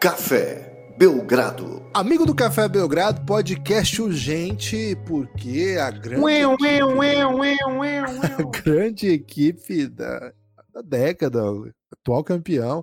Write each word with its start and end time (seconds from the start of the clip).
Café 0.00 0.94
Belgrado. 0.96 1.86
Amigo 1.92 2.24
do 2.24 2.34
Café 2.34 2.66
Belgrado, 2.66 3.22
podcast 3.26 4.00
urgente, 4.00 4.96
porque 5.06 5.76
a 5.78 5.90
grande, 5.90 6.22
Ué, 6.22 6.40
equipe, 6.40 6.82
ué, 6.84 7.26
ué, 7.26 7.98
a 8.40 8.42
grande 8.44 9.08
equipe 9.08 9.86
da, 9.88 10.32
da 10.72 10.80
década, 10.80 11.42
atual 11.92 12.24
campeão, 12.24 12.82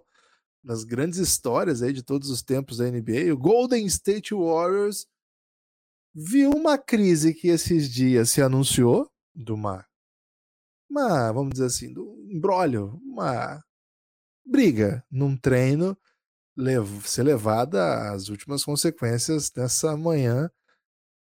nas 0.64 0.84
grandes 0.84 1.18
histórias 1.18 1.82
aí 1.82 1.92
de 1.92 2.04
todos 2.04 2.30
os 2.30 2.44
tempos 2.44 2.78
da 2.78 2.86
NBA, 2.86 3.34
o 3.34 3.38
Golden 3.38 3.84
State 3.88 4.36
Warriors 4.36 5.08
viu 6.14 6.52
uma 6.52 6.78
crise 6.78 7.34
que 7.34 7.48
esses 7.48 7.90
dias 7.90 8.30
se 8.30 8.44
anunciou, 8.44 9.12
de 9.36 9.52
uma, 9.52 9.84
uma 10.88 11.32
vamos 11.32 11.54
dizer 11.54 11.66
assim, 11.66 11.92
do 11.92 12.16
embrólio, 12.30 13.02
uma 13.04 13.60
briga 14.46 15.04
num 15.10 15.36
treino 15.36 15.98
lev- 16.58 17.06
ser 17.08 17.24
levada 17.24 18.12
às 18.14 18.30
últimas 18.30 18.66
consequências 18.66 19.52
nessa 19.56 19.98
manhã, 19.98 20.50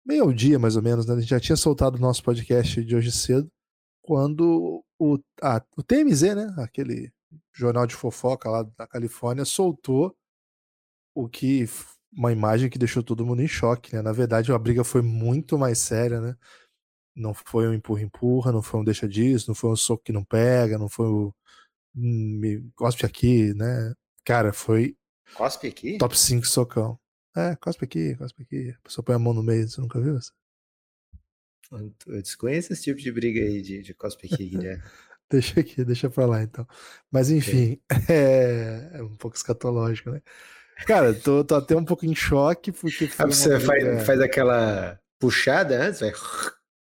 meio 0.06 0.32
dia 0.34 0.58
mais 0.58 0.76
ou 0.76 0.82
menos, 0.82 1.06
né? 1.06 1.14
A 1.14 1.20
gente 1.20 1.30
já 1.30 1.40
tinha 1.40 1.56
soltado 1.56 1.96
o 1.98 2.00
nosso 2.00 2.22
podcast 2.22 2.84
de 2.84 2.96
hoje 2.96 3.12
cedo, 3.12 3.50
quando 4.02 4.84
o, 4.98 5.18
a- 5.42 5.62
o 5.76 5.82
TMZ, 5.82 6.22
né? 6.36 6.54
Aquele 6.58 7.12
jornal 7.54 7.86
de 7.86 7.94
fofoca 7.96 8.50
lá 8.50 8.64
da 8.78 8.86
Califórnia, 8.86 9.44
soltou 9.44 10.16
o 11.14 11.28
que 11.28 11.66
uma 12.12 12.32
imagem 12.32 12.70
que 12.70 12.78
deixou 12.78 13.02
todo 13.02 13.24
mundo 13.26 13.42
em 13.42 13.48
choque, 13.48 13.94
né? 13.94 14.02
Na 14.02 14.12
verdade, 14.12 14.52
a 14.52 14.58
briga 14.58 14.84
foi 14.84 15.02
muito 15.02 15.58
mais 15.58 15.78
séria, 15.78 16.20
né? 16.20 16.36
Não 17.16 17.34
foi 17.34 17.68
um 17.68 17.74
empurra-empurra, 17.74 18.52
não 18.52 18.62
foi 18.62 18.80
um 18.80 18.84
deixa 18.84 19.08
disso, 19.08 19.46
não 19.48 19.54
foi 19.54 19.70
um 19.70 19.76
soco 19.76 20.04
que 20.04 20.12
não 20.12 20.24
pega, 20.24 20.78
não 20.78 20.88
foi 20.88 21.06
o 21.08 21.34
hum, 21.96 22.38
me 22.40 22.70
cospe 22.76 23.06
aqui, 23.06 23.54
né? 23.54 23.94
Cara, 24.24 24.52
foi 24.52 24.96
Cospe 25.34 25.68
aqui? 25.68 25.98
top 25.98 26.18
5 26.18 26.46
socão. 26.46 26.98
É, 27.36 27.54
cospe 27.56 27.84
aqui, 27.84 28.14
cospe 28.16 28.42
aqui. 28.42 28.70
A 28.70 28.82
pessoa 28.82 29.04
põe 29.04 29.14
a 29.14 29.18
mão 29.18 29.34
no 29.34 29.42
meio, 29.42 29.68
você 29.68 29.80
nunca 29.80 30.00
viu 30.00 30.16
isso? 30.16 30.32
Eu 32.06 32.22
desconheço 32.22 32.72
esse 32.72 32.84
tipo 32.84 33.00
de 33.00 33.10
briga 33.10 33.40
aí 33.40 33.60
de, 33.60 33.82
de 33.82 33.92
cospe 33.94 34.28
aqui, 34.32 34.46
Guilherme. 34.48 34.82
Deixa 35.28 35.58
aqui, 35.58 35.84
deixa 35.84 36.08
pra 36.08 36.24
lá 36.24 36.40
então. 36.40 36.64
Mas 37.10 37.30
enfim, 37.32 37.80
é, 38.08 38.90
é 38.94 39.02
um 39.02 39.16
pouco 39.16 39.36
escatológico, 39.36 40.10
né? 40.10 40.22
Cara, 40.86 41.12
tô, 41.12 41.42
tô 41.44 41.56
até 41.56 41.74
um 41.74 41.84
pouco 41.84 42.06
em 42.06 42.14
choque, 42.14 42.70
porque 42.70 43.06
Ah, 43.18 43.26
você 43.26 43.58
faz, 43.58 43.82
briga- 43.82 44.04
faz 44.04 44.20
aquela 44.20 45.00
puxada 45.18 45.82
antes, 45.82 45.98
vai. 45.98 46.12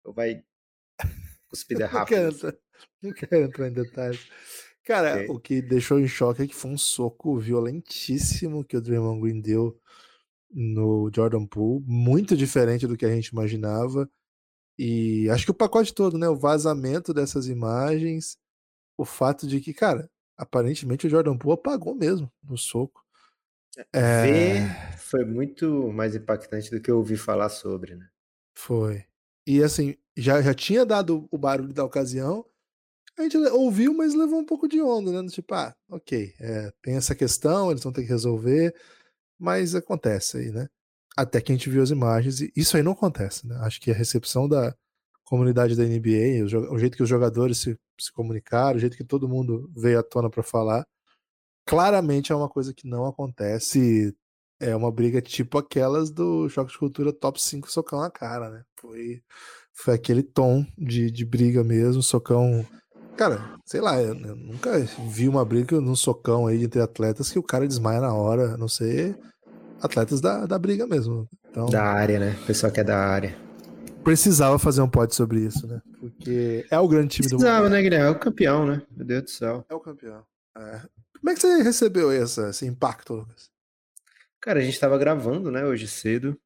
Ou 0.05 0.13
vai 0.13 0.45
cuspida 1.49 1.89
Não 1.91 2.05
quero, 2.05 2.25
rápido. 2.25 2.37
entrar, 2.37 2.55
não 3.03 3.13
quero 3.15 3.37
entrar 3.45 3.69
em 3.69 3.73
detalhes. 3.73 4.29
Cara, 4.89 5.17
Ok. 5.17 5.27
o 5.29 5.39
que 5.39 5.61
deixou 5.61 6.01
em 6.01 6.09
choque 6.09 6.41
é 6.43 6.47
que 6.47 6.55
foi 6.55 6.71
um 6.71 6.79
soco 6.79 7.39
violentíssimo 7.39 8.65
que 8.65 8.75
o 8.75 8.81
Draymond 8.81 9.21
Green 9.21 9.39
deu 9.39 9.79
no 10.51 11.11
Jordan 11.15 11.45
Poole, 11.45 11.85
muito 11.87 12.35
diferente 12.35 12.87
do 12.87 12.97
que 12.97 13.05
a 13.05 13.11
gente 13.11 13.27
imaginava. 13.27 14.11
E 14.79 15.29
acho 15.29 15.45
que 15.45 15.51
o 15.51 15.55
pacote 15.55 15.93
todo, 15.93 16.17
né? 16.17 16.27
O 16.27 16.37
vazamento 16.37 17.13
dessas 17.13 17.49
imagens, 17.49 18.39
o 18.97 19.05
fato 19.05 19.47
de 19.47 19.61
que, 19.61 19.75
cara, 19.75 20.11
aparentemente 20.39 21.07
o 21.07 21.11
Jordan 21.11 21.37
Poole 21.37 21.59
apagou 21.61 21.95
mesmo 21.95 22.33
no 22.43 22.57
soco. 22.57 23.05
É, 23.93 24.23
Ver 24.23 24.97
foi 24.97 25.23
muito 25.27 25.93
mais 25.93 26.15
impactante 26.17 26.71
do 26.71 26.81
que 26.81 26.91
eu 26.91 26.97
ouvi 26.97 27.19
falar 27.19 27.51
sobre, 27.51 27.95
né? 27.95 28.09
Foi. 28.55 29.05
E 29.47 29.63
assim, 29.63 29.97
já, 30.17 30.41
já 30.41 30.55
tinha 30.55 30.87
dado 30.87 31.29
o 31.31 31.37
barulho 31.37 31.75
da 31.75 31.85
ocasião. 31.85 32.47
A 33.19 33.23
gente 33.23 33.37
ouviu, 33.37 33.93
mas 33.93 34.15
levou 34.15 34.39
um 34.39 34.45
pouco 34.45 34.69
de 34.69 34.81
onda, 34.81 35.11
né? 35.11 35.29
Tipo, 35.29 35.55
ah, 35.55 35.75
ok, 35.91 36.35
é, 36.41 36.73
tem 36.83 36.95
essa 36.97 37.15
questão, 37.15 37.71
eles 37.71 37.83
vão 37.83 37.93
ter 37.93 38.03
que 38.03 38.09
resolver, 38.09 38.75
mas 39.39 39.75
acontece 39.75 40.39
aí, 40.39 40.51
né? 40.53 40.69
Até 41.17 41.41
que 41.41 41.51
a 41.51 41.55
gente 41.55 41.69
viu 41.69 41.83
as 41.83 41.91
imagens, 41.91 42.41
e 42.41 42.53
isso 42.57 42.77
aí 42.77 42.83
não 42.83 42.93
acontece, 42.93 43.47
né? 43.47 43.57
Acho 43.63 43.81
que 43.81 43.91
a 43.91 43.95
recepção 43.95 44.49
da 44.49 44.75
comunidade 45.25 45.77
da 45.77 45.85
NBA, 45.85 46.45
o, 46.45 46.75
o 46.75 46.79
jeito 46.79 46.97
que 46.97 47.03
os 47.03 47.09
jogadores 47.09 47.59
se, 47.59 47.79
se 48.01 48.13
comunicaram, 48.13 48.77
o 48.77 48.81
jeito 48.81 48.97
que 48.97 49.05
todo 49.05 49.29
mundo 49.29 49.71
veio 49.77 49.99
à 49.99 50.03
tona 50.03 50.31
pra 50.31 50.43
falar, 50.43 50.87
claramente 51.67 52.33
é 52.33 52.35
uma 52.35 52.49
coisa 52.49 52.73
que 52.73 52.89
não 52.89 53.05
acontece. 53.05 54.15
É 54.61 54.75
uma 54.75 54.91
briga 54.91 55.21
tipo 55.21 55.59
aquelas 55.59 56.11
do 56.11 56.49
Choque 56.49 56.73
de 56.73 56.79
Cultura 56.79 57.13
top 57.13 57.41
5 57.41 57.71
socão 57.71 58.01
na 58.01 58.11
cara, 58.11 58.51
né? 58.51 58.65
Foi, 58.81 59.23
foi 59.73 59.95
aquele 59.95 60.23
tom 60.23 60.67
de, 60.77 61.11
de 61.11 61.25
briga 61.25 61.63
mesmo, 61.63 62.03
socão. 62.03 62.67
Cara, 63.19 63.59
sei 63.67 63.81
lá, 63.81 64.01
eu, 64.01 64.15
eu 64.15 64.37
nunca 64.37 64.79
vi 65.11 65.29
uma 65.29 65.45
briga 65.45 65.81
num 65.81 65.97
socão 65.97 66.47
aí 66.47 66.63
entre 66.65 66.81
atletas 66.81 67.31
que 67.31 67.39
o 67.39 67.43
cara 67.43 67.67
desmaia 67.67 68.01
na 68.01 68.15
hora, 68.15 68.55
a 68.55 68.57
não 68.57 68.69
ser 68.69 69.19
atletas 69.83 70.21
da, 70.21 70.47
da 70.47 70.57
briga 70.59 70.87
mesmo. 70.87 71.29
Então, 71.51 71.67
Da 71.67 71.83
área, 71.83 72.19
né? 72.21 72.39
O 72.43 72.47
pessoal 72.47 72.71
que 72.73 72.79
é 72.79 72.85
da 72.85 72.97
área. 72.97 73.37
precisava 74.05 74.57
fazer 74.59 74.83
um 74.83 74.89
pod 74.89 75.13
sobre 75.15 75.41
isso, 75.41 75.67
né? 75.67 75.81
Porque 75.99 76.65
é 76.71 76.79
o 76.79 76.87
grande 76.87 77.09
time 77.17 77.27
do 77.29 77.31
Precisava, 77.37 77.65
mundo. 77.65 77.73
né, 77.73 77.83
Guilherme? 77.83 78.07
É 78.07 78.11
o 78.11 78.19
campeão, 78.19 78.65
né? 78.67 78.83
Meu 78.97 79.05
Deus 79.07 79.23
do 79.25 79.31
céu. 79.31 79.65
É 79.69 79.75
o 79.75 79.81
campeão. 79.81 80.23
É. 80.57 80.81
Como 81.19 81.31
é 81.31 81.35
que 81.35 81.41
você 81.41 81.63
recebeu 81.63 82.13
essa, 82.13 82.51
esse 82.51 82.67
impacto, 82.67 83.15
Lucas? 83.15 83.51
Cara, 84.41 84.61
a 84.61 84.63
gente 84.63 84.79
tava 84.79 84.97
gravando, 84.97 85.51
né, 85.51 85.65
hoje 85.65 85.89
cedo. 85.89 86.39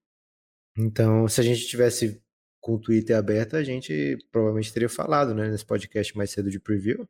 Então, 0.79 1.29
se 1.29 1.39
a 1.39 1.45
gente 1.45 1.67
tivesse 1.67 2.22
com 2.63 2.75
o 2.77 2.81
Twitter 2.81 3.17
aberto, 3.19 3.57
a 3.57 3.65
gente 3.65 4.19
provavelmente 4.33 4.73
teria 4.75 4.89
falado, 4.91 5.35
né, 5.35 5.51
nesse 5.51 5.67
podcast 5.67 6.17
mais 6.17 6.31
cedo 6.33 6.51
de 6.51 6.61
preview. 6.61 7.09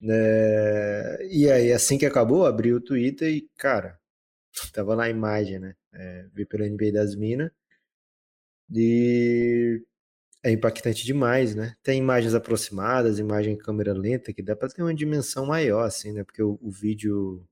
Né? 0.00 1.26
E 1.30 1.50
aí, 1.50 1.72
assim 1.72 1.98
que 1.98 2.06
acabou, 2.06 2.46
abri 2.46 2.72
o 2.72 2.80
Twitter 2.80 3.28
e, 3.32 3.48
cara, 3.56 3.98
tava 4.74 4.96
na 4.96 5.08
imagem, 5.10 5.58
né? 5.60 5.76
É, 5.94 6.26
vi 6.34 6.46
pela 6.46 6.66
NBA 6.66 6.92
das 6.92 7.16
Minas. 7.16 7.50
E 8.72 9.82
é 10.44 10.50
impactante 10.52 11.04
demais, 11.04 11.54
né? 11.54 11.76
Tem 11.82 11.98
imagens 11.98 12.34
aproximadas, 12.34 13.18
imagem 13.18 13.54
em 13.54 13.58
câmera 13.58 13.92
lenta, 13.94 14.32
que 14.32 14.42
dá 14.42 14.56
pra 14.56 14.68
ter 14.68 14.82
uma 14.82 14.94
dimensão 14.94 15.46
maior, 15.46 15.84
assim, 15.84 16.12
né? 16.12 16.24
Porque 16.24 16.42
o, 16.42 16.58
o 16.62 16.70
vídeo 16.70 17.44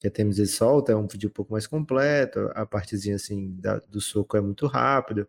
que 0.00 0.08
a 0.08 0.12
TMZ 0.12 0.50
solta 0.52 0.92
é 0.92 0.96
um 0.96 1.08
vídeo 1.08 1.30
um 1.30 1.32
pouco 1.32 1.52
mais 1.52 1.66
completo, 1.66 2.50
a 2.54 2.66
partezinha 2.66 3.16
assim 3.16 3.56
da- 3.60 3.80
do 3.80 4.00
soco 4.00 4.36
é 4.36 4.40
muito 4.42 4.66
rápido, 4.66 5.28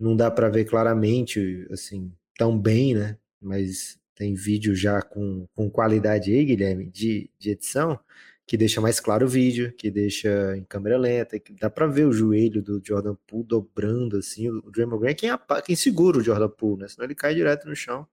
não 0.00 0.16
dá 0.16 0.30
para 0.30 0.48
ver 0.48 0.64
claramente 0.64 1.68
assim 1.70 2.10
tão 2.36 2.58
bem, 2.58 2.94
né? 2.94 3.18
Mas 3.40 4.00
tem 4.14 4.34
vídeo 4.34 4.74
já 4.74 5.02
com, 5.02 5.46
com 5.54 5.70
qualidade 5.70 6.32
aí, 6.32 6.44
Guilherme, 6.44 6.86
de, 6.86 7.30
de 7.38 7.50
edição, 7.50 7.98
que 8.46 8.56
deixa 8.56 8.80
mais 8.80 8.98
claro 8.98 9.26
o 9.26 9.28
vídeo, 9.28 9.72
que 9.72 9.90
deixa 9.90 10.56
em 10.56 10.64
câmera 10.64 10.98
lenta, 10.98 11.38
que 11.38 11.52
dá 11.52 11.70
para 11.70 11.86
ver 11.86 12.06
o 12.06 12.12
joelho 12.12 12.62
do 12.62 12.82
Jordan 12.84 13.14
Poole 13.26 13.46
dobrando 13.46 14.16
assim, 14.16 14.48
o 14.48 14.70
Draymond 14.70 15.00
Green 15.00 15.12
é 15.12 15.14
quem, 15.14 15.30
quem 15.64 15.76
segura 15.76 16.18
o 16.18 16.22
Jordan 16.22 16.48
Poole, 16.48 16.82
né? 16.82 16.88
Senão 16.88 17.04
ele 17.06 17.14
cai 17.14 17.34
direto 17.34 17.68
no 17.68 17.76
chão. 17.76 18.06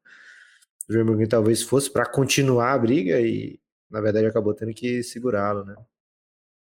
O 0.88 0.92
Draymond 0.92 1.18
Green 1.18 1.30
talvez 1.30 1.62
fosse 1.62 1.90
para 1.90 2.06
continuar 2.06 2.74
a 2.74 2.78
briga 2.78 3.19
e 3.22 3.59
na 3.90 4.02
verdade 4.02 4.28
acabou 4.28 4.54
tendo 4.54 4.74
que 4.74 5.02
segurá-lo, 5.04 5.64
né? 5.66 5.75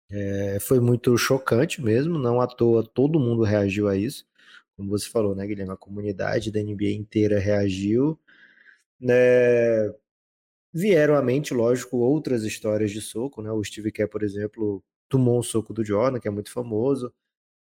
É, 0.09 0.57
foi 0.59 0.79
muito 0.79 1.17
chocante 1.17 1.81
mesmo, 1.81 2.19
não 2.19 2.41
à 2.41 2.47
toa 2.47 2.83
todo 2.83 3.19
mundo 3.19 3.43
reagiu 3.43 3.87
a 3.87 3.95
isso, 3.95 4.25
como 4.81 4.89
você 4.89 5.07
falou, 5.09 5.35
né, 5.35 5.45
Guilherme? 5.45 5.71
A 5.73 5.77
comunidade 5.77 6.51
da 6.51 6.59
NBA 6.59 6.91
inteira 6.91 7.39
reagiu, 7.39 8.19
né? 8.99 9.15
Vieram 10.73 11.15
à 11.15 11.21
mente, 11.21 11.53
lógico, 11.53 11.97
outras 11.97 12.43
histórias 12.43 12.91
de 12.91 13.01
soco, 13.01 13.41
né? 13.41 13.51
O 13.51 13.63
Steve 13.63 13.91
Kerr, 13.91 14.07
por 14.09 14.23
exemplo, 14.23 14.83
tomou 15.09 15.39
um 15.39 15.43
soco 15.43 15.73
do 15.73 15.83
Jordan, 15.83 16.19
que 16.19 16.27
é 16.27 16.31
muito 16.31 16.51
famoso. 16.51 17.13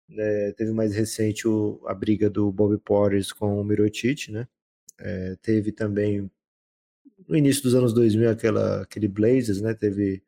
né? 0.09 0.51
teve 0.53 0.71
mais 0.73 0.93
recente 0.95 1.47
o- 1.47 1.81
a 1.87 1.93
briga 1.93 2.29
do 2.29 2.51
Bobby 2.51 2.77
Portis 2.79 3.31
com 3.33 3.61
o 3.61 3.63
Mirotic, 3.63 4.29
né? 4.31 4.47
É, 4.99 5.35
teve 5.41 5.71
também 5.71 6.29
no 7.27 7.35
início 7.37 7.63
dos 7.63 7.75
anos 7.75 7.93
2000 7.93 8.29
aquela, 8.31 8.81
aquele 8.83 9.07
Blazers, 9.07 9.61
né? 9.61 9.73
Teve 9.73 10.23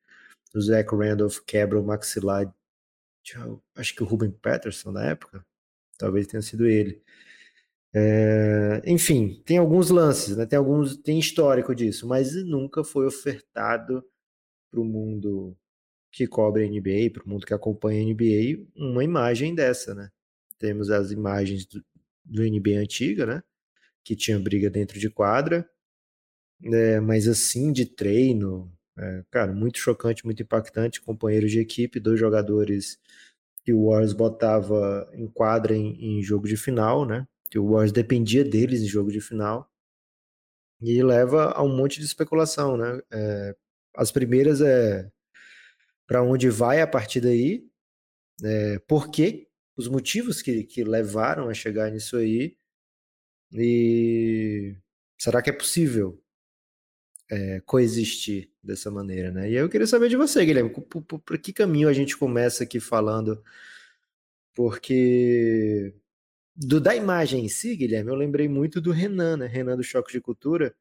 o 0.55 0.61
Zach 0.61 0.89
Randolph 0.95 1.39
quebra 1.45 1.79
o 1.79 1.83
maxilar 1.85 2.53
acho 3.75 3.95
que 3.95 4.03
o 4.03 4.05
Ruben 4.05 4.31
Patterson 4.31 4.91
na 4.91 5.05
época, 5.05 5.45
talvez 6.01 6.27
tenha 6.27 6.41
sido 6.41 6.67
ele. 6.67 7.01
É, 7.93 8.81
enfim, 8.85 9.41
tem 9.45 9.57
alguns 9.57 9.89
lances, 9.89 10.37
né? 10.37 10.45
Tem 10.45 10.57
alguns, 10.57 10.97
tem 10.97 11.19
histórico 11.19 11.75
disso, 11.75 12.07
mas 12.07 12.33
nunca 12.45 12.83
foi 12.83 13.05
ofertado 13.05 14.03
para 14.71 14.79
o 14.81 14.85
mundo 14.85 15.57
que 16.11 16.27
cobre 16.27 16.65
a 16.65 16.67
NBA, 16.69 17.11
para 17.13 17.23
o 17.25 17.29
mundo 17.29 17.45
que 17.45 17.53
acompanha 17.53 18.01
a 18.01 18.05
NBA, 18.05 18.65
uma 18.75 19.03
imagem 19.03 19.55
dessa, 19.55 19.95
né? 19.95 20.09
Temos 20.59 20.89
as 20.89 21.11
imagens 21.11 21.65
do, 21.65 21.83
do 22.25 22.43
NBA 22.43 22.79
antiga, 22.79 23.25
né? 23.25 23.43
Que 24.03 24.15
tinha 24.15 24.39
briga 24.39 24.69
dentro 24.69 24.99
de 24.99 25.09
quadra, 25.09 25.69
né? 26.61 26.99
mas 26.99 27.27
assim 27.27 27.71
de 27.71 27.85
treino, 27.85 28.71
é, 28.97 29.23
cara, 29.31 29.53
muito 29.53 29.79
chocante, 29.79 30.25
muito 30.25 30.43
impactante. 30.43 31.01
Companheiros 31.01 31.51
de 31.51 31.59
equipe, 31.59 31.99
dois 31.99 32.19
jogadores 32.19 32.99
que 33.63 33.73
o 33.73 33.89
Warriors 33.89 34.13
botava 34.13 35.09
em 35.13 35.27
quadra 35.27 35.75
em, 35.75 36.19
em 36.19 36.23
jogo 36.23 36.47
de 36.47 36.57
final, 36.57 37.05
né? 37.05 37.27
Que 37.49 37.59
o 37.59 37.69
Warriors 37.69 37.91
dependia 37.91 38.43
deles 38.43 38.81
em 38.81 38.87
jogo 38.87 39.11
de 39.11 39.21
final. 39.21 39.69
E 40.81 41.01
leva 41.03 41.51
a 41.51 41.63
um 41.63 41.75
monte 41.75 41.99
de 41.99 42.05
especulação, 42.05 42.75
né? 42.77 42.99
É, 43.11 43.55
as 43.95 44.11
primeiras 44.11 44.61
é 44.61 45.09
para 46.07 46.23
onde 46.23 46.49
vai 46.49 46.81
a 46.81 46.87
partir 46.87 47.21
daí, 47.21 47.65
é, 48.43 48.79
por 48.79 49.09
quê, 49.09 49.47
os 49.77 49.87
motivos 49.87 50.41
que, 50.41 50.63
que 50.63 50.83
levaram 50.83 51.47
a 51.47 51.53
chegar 51.53 51.89
nisso 51.89 52.17
aí, 52.17 52.57
e 53.53 54.75
será 55.17 55.41
que 55.41 55.49
é 55.49 55.53
possível 55.53 56.20
é, 57.31 57.61
coexistir 57.61 58.51
dessa 58.61 58.91
maneira, 58.91 59.31
né? 59.31 59.49
E 59.49 59.55
eu 59.55 59.69
queria 59.69 59.87
saber 59.87 60.09
de 60.09 60.17
você, 60.17 60.45
Guilherme, 60.45 60.69
por, 60.69 61.01
por, 61.01 61.19
por 61.19 61.37
que 61.39 61.53
caminho 61.53 61.87
a 61.87 61.93
gente 61.93 62.17
começa 62.17 62.65
aqui 62.65 62.79
falando? 62.79 63.41
Porque 64.53 65.93
do, 66.55 66.81
da 66.81 66.95
imagem 66.95 67.45
em 67.45 67.49
si, 67.49 67.75
Guilherme, 67.75 68.11
eu 68.11 68.15
lembrei 68.15 68.49
muito 68.49 68.81
do 68.81 68.91
Renan, 68.91 69.37
né? 69.37 69.47
Renan 69.47 69.77
do 69.77 69.83
Choque 69.83 70.11
de 70.11 70.21
Cultura. 70.21 70.75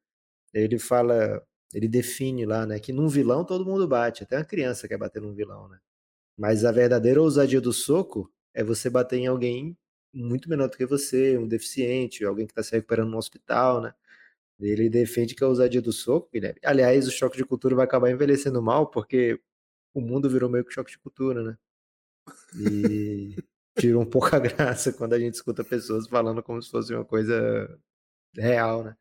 Ele 0.53 0.77
fala, 0.79 1.41
ele 1.73 1.87
define 1.87 2.45
lá, 2.45 2.65
né, 2.65 2.79
que 2.79 2.93
num 2.93 3.07
vilão 3.07 3.45
todo 3.45 3.65
mundo 3.65 3.87
bate, 3.87 4.23
até 4.23 4.37
uma 4.37 4.45
criança 4.45 4.87
quer 4.87 4.97
bater 4.97 5.21
num 5.21 5.33
vilão, 5.33 5.69
né? 5.69 5.79
Mas 6.37 6.65
a 6.65 6.71
verdadeira 6.71 7.21
ousadia 7.21 7.61
do 7.61 7.73
soco 7.73 8.31
é 8.53 8.63
você 8.63 8.89
bater 8.89 9.17
em 9.19 9.27
alguém 9.27 9.77
muito 10.13 10.49
menor 10.49 10.69
do 10.69 10.77
que 10.77 10.85
você, 10.85 11.37
um 11.37 11.47
deficiente, 11.47 12.25
alguém 12.25 12.45
que 12.47 12.51
está 12.53 12.63
se 12.63 12.73
recuperando 12.73 13.11
no 13.11 13.17
hospital, 13.17 13.81
né? 13.81 13.93
Ele 14.61 14.89
defende 14.89 15.35
que 15.35 15.43
a 15.43 15.47
ousadia 15.47 15.81
do 15.81 15.91
soco, 15.91 16.29
Guilherme. 16.31 16.59
Aliás, 16.63 17.07
o 17.07 17.11
choque 17.11 17.37
de 17.37 17.45
cultura 17.45 17.75
vai 17.75 17.85
acabar 17.85 18.11
envelhecendo 18.11 18.61
mal, 18.61 18.87
porque 18.87 19.39
o 19.93 20.01
mundo 20.01 20.29
virou 20.29 20.49
meio 20.49 20.63
que 20.65 20.73
choque 20.73 20.91
de 20.91 20.99
cultura, 20.99 21.43
né? 21.43 21.57
E 22.55 23.35
tirou 23.77 24.01
um 24.01 24.05
pouco 24.05 24.35
a 24.35 24.39
graça 24.39 24.93
quando 24.93 25.13
a 25.13 25.19
gente 25.19 25.35
escuta 25.35 25.63
pessoas 25.63 26.07
falando 26.07 26.43
como 26.43 26.61
se 26.61 26.69
fosse 26.69 26.93
uma 26.93 27.05
coisa 27.05 27.79
real, 28.37 28.83
né? 28.83 28.95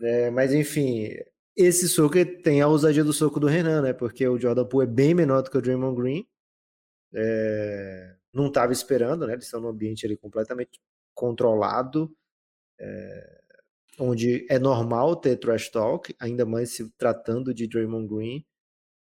É, 0.00 0.30
mas 0.30 0.52
enfim, 0.52 1.10
esse 1.56 1.88
soco 1.88 2.14
tem 2.42 2.60
a 2.60 2.68
ousadia 2.68 3.04
do 3.04 3.12
soco 3.12 3.38
do 3.38 3.46
Renan, 3.46 3.82
né? 3.82 3.92
Porque 3.92 4.26
o 4.26 4.38
Jordan 4.38 4.64
Poole 4.66 4.88
é 4.88 4.90
bem 4.90 5.14
menor 5.14 5.42
do 5.42 5.50
que 5.50 5.58
o 5.58 5.62
Draymond 5.62 5.96
Green. 6.00 6.26
É, 7.12 8.16
não 8.32 8.46
estava 8.48 8.72
esperando, 8.72 9.26
né? 9.26 9.34
Eles 9.34 9.44
estão 9.44 9.60
num 9.60 9.68
ambiente 9.68 10.06
ali 10.06 10.16
completamente 10.16 10.80
controlado. 11.14 12.14
É, 12.78 13.39
onde 14.00 14.46
é 14.48 14.58
normal 14.58 15.14
ter 15.16 15.36
trash 15.36 15.68
talk, 15.68 16.14
ainda 16.18 16.46
mais 16.46 16.70
se 16.70 16.88
tratando 16.96 17.52
de 17.52 17.66
Draymond 17.68 18.08
Green. 18.08 18.44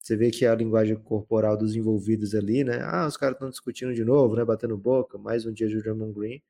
Você 0.01 0.17
vê 0.17 0.31
que 0.31 0.45
a 0.47 0.55
linguagem 0.55 0.97
corporal 0.97 1.57
dos 1.57 1.77
envolvidos 1.77 2.35
ali, 2.35 2.65
né? 2.65 2.81
Ah, 2.83 3.07
os 3.07 3.17
caras 3.17 3.37
estão 3.37 3.51
discutindo 3.51 3.95
de 3.95 4.05
novo, 4.05 4.37
né? 4.37 4.45
Batendo 4.45 4.77
boca, 4.77 5.17
mais 5.19 5.47
um 5.47 5.53
dia 5.53 5.69
de 5.69 5.79
Draymond 5.81 6.13
Green. 6.13 6.43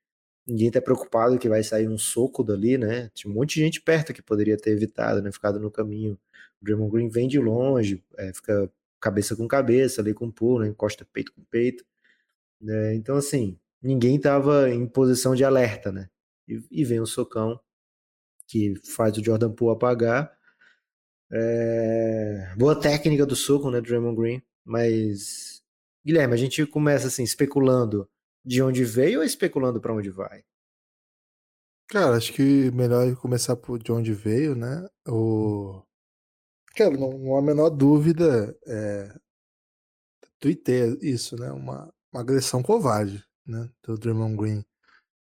Ninguém 0.46 0.70
tá 0.70 0.80
preocupado 0.80 1.38
que 1.38 1.48
vai 1.48 1.62
sair 1.62 1.88
um 1.88 1.98
soco 1.98 2.42
dali, 2.42 2.78
né? 2.78 3.10
Tinha 3.14 3.30
um 3.30 3.34
monte 3.34 3.56
de 3.56 3.60
gente 3.60 3.82
perto 3.82 4.14
que 4.14 4.22
poderia 4.22 4.56
ter 4.56 4.70
evitado, 4.70 5.20
né? 5.22 5.30
Ficado 5.30 5.60
no 5.60 5.70
caminho. 5.70 6.18
O 6.60 6.64
Draymond 6.64 6.90
Green 6.90 7.08
vem 7.08 7.28
de 7.28 7.38
longe, 7.38 8.02
é, 8.16 8.32
fica 8.32 8.70
cabeça 9.00 9.36
com 9.36 9.46
cabeça, 9.46 10.00
ali 10.00 10.14
com 10.14 10.30
pulo, 10.30 10.60
né? 10.60 10.68
encosta 10.68 11.06
peito 11.12 11.32
com 11.34 11.42
peito. 11.50 11.84
Né? 12.60 12.94
Então, 12.94 13.16
assim, 13.16 13.58
ninguém 13.82 14.18
tava 14.20 14.70
em 14.70 14.86
posição 14.86 15.34
de 15.34 15.44
alerta, 15.44 15.92
né? 15.92 16.08
E, 16.48 16.62
e 16.70 16.84
vem 16.84 17.00
um 17.00 17.06
socão 17.06 17.60
que 18.48 18.74
faz 18.96 19.16
o 19.16 19.24
Jordan 19.24 19.52
Poole 19.52 19.76
apagar. 19.76 20.32
É... 21.30 22.54
Boa 22.56 22.74
técnica 22.74 23.26
do 23.26 23.36
soco, 23.36 23.70
né, 23.70 23.80
Draymond 23.80 24.16
Green, 24.16 24.42
mas 24.64 25.62
Guilherme, 26.04 26.34
a 26.34 26.38
gente 26.38 26.66
começa 26.66 27.08
assim 27.08 27.22
especulando 27.22 28.08
de 28.44 28.62
onde 28.62 28.82
veio 28.84 29.20
ou 29.20 29.24
especulando 29.24 29.80
para 29.80 29.94
onde 29.94 30.10
vai? 30.10 30.42
Cara, 31.88 32.16
acho 32.16 32.32
que 32.32 32.70
melhor 32.70 33.14
começar 33.16 33.56
por 33.56 33.78
de 33.78 33.92
onde 33.92 34.12
veio, 34.12 34.54
né? 34.54 34.86
O 35.06 35.82
Cara, 36.78 36.96
não, 36.96 37.10
não 37.10 37.34
há 37.34 37.40
a 37.40 37.42
menor 37.42 37.70
dúvida, 37.70 38.56
é... 38.64 39.12
tuitei 40.38 40.96
isso, 41.02 41.36
né? 41.36 41.50
Uma, 41.50 41.92
uma 42.12 42.20
agressão 42.20 42.62
covarde, 42.62 43.24
né? 43.44 43.68
Do 43.82 43.98
Draymond 43.98 44.36
Green. 44.36 44.64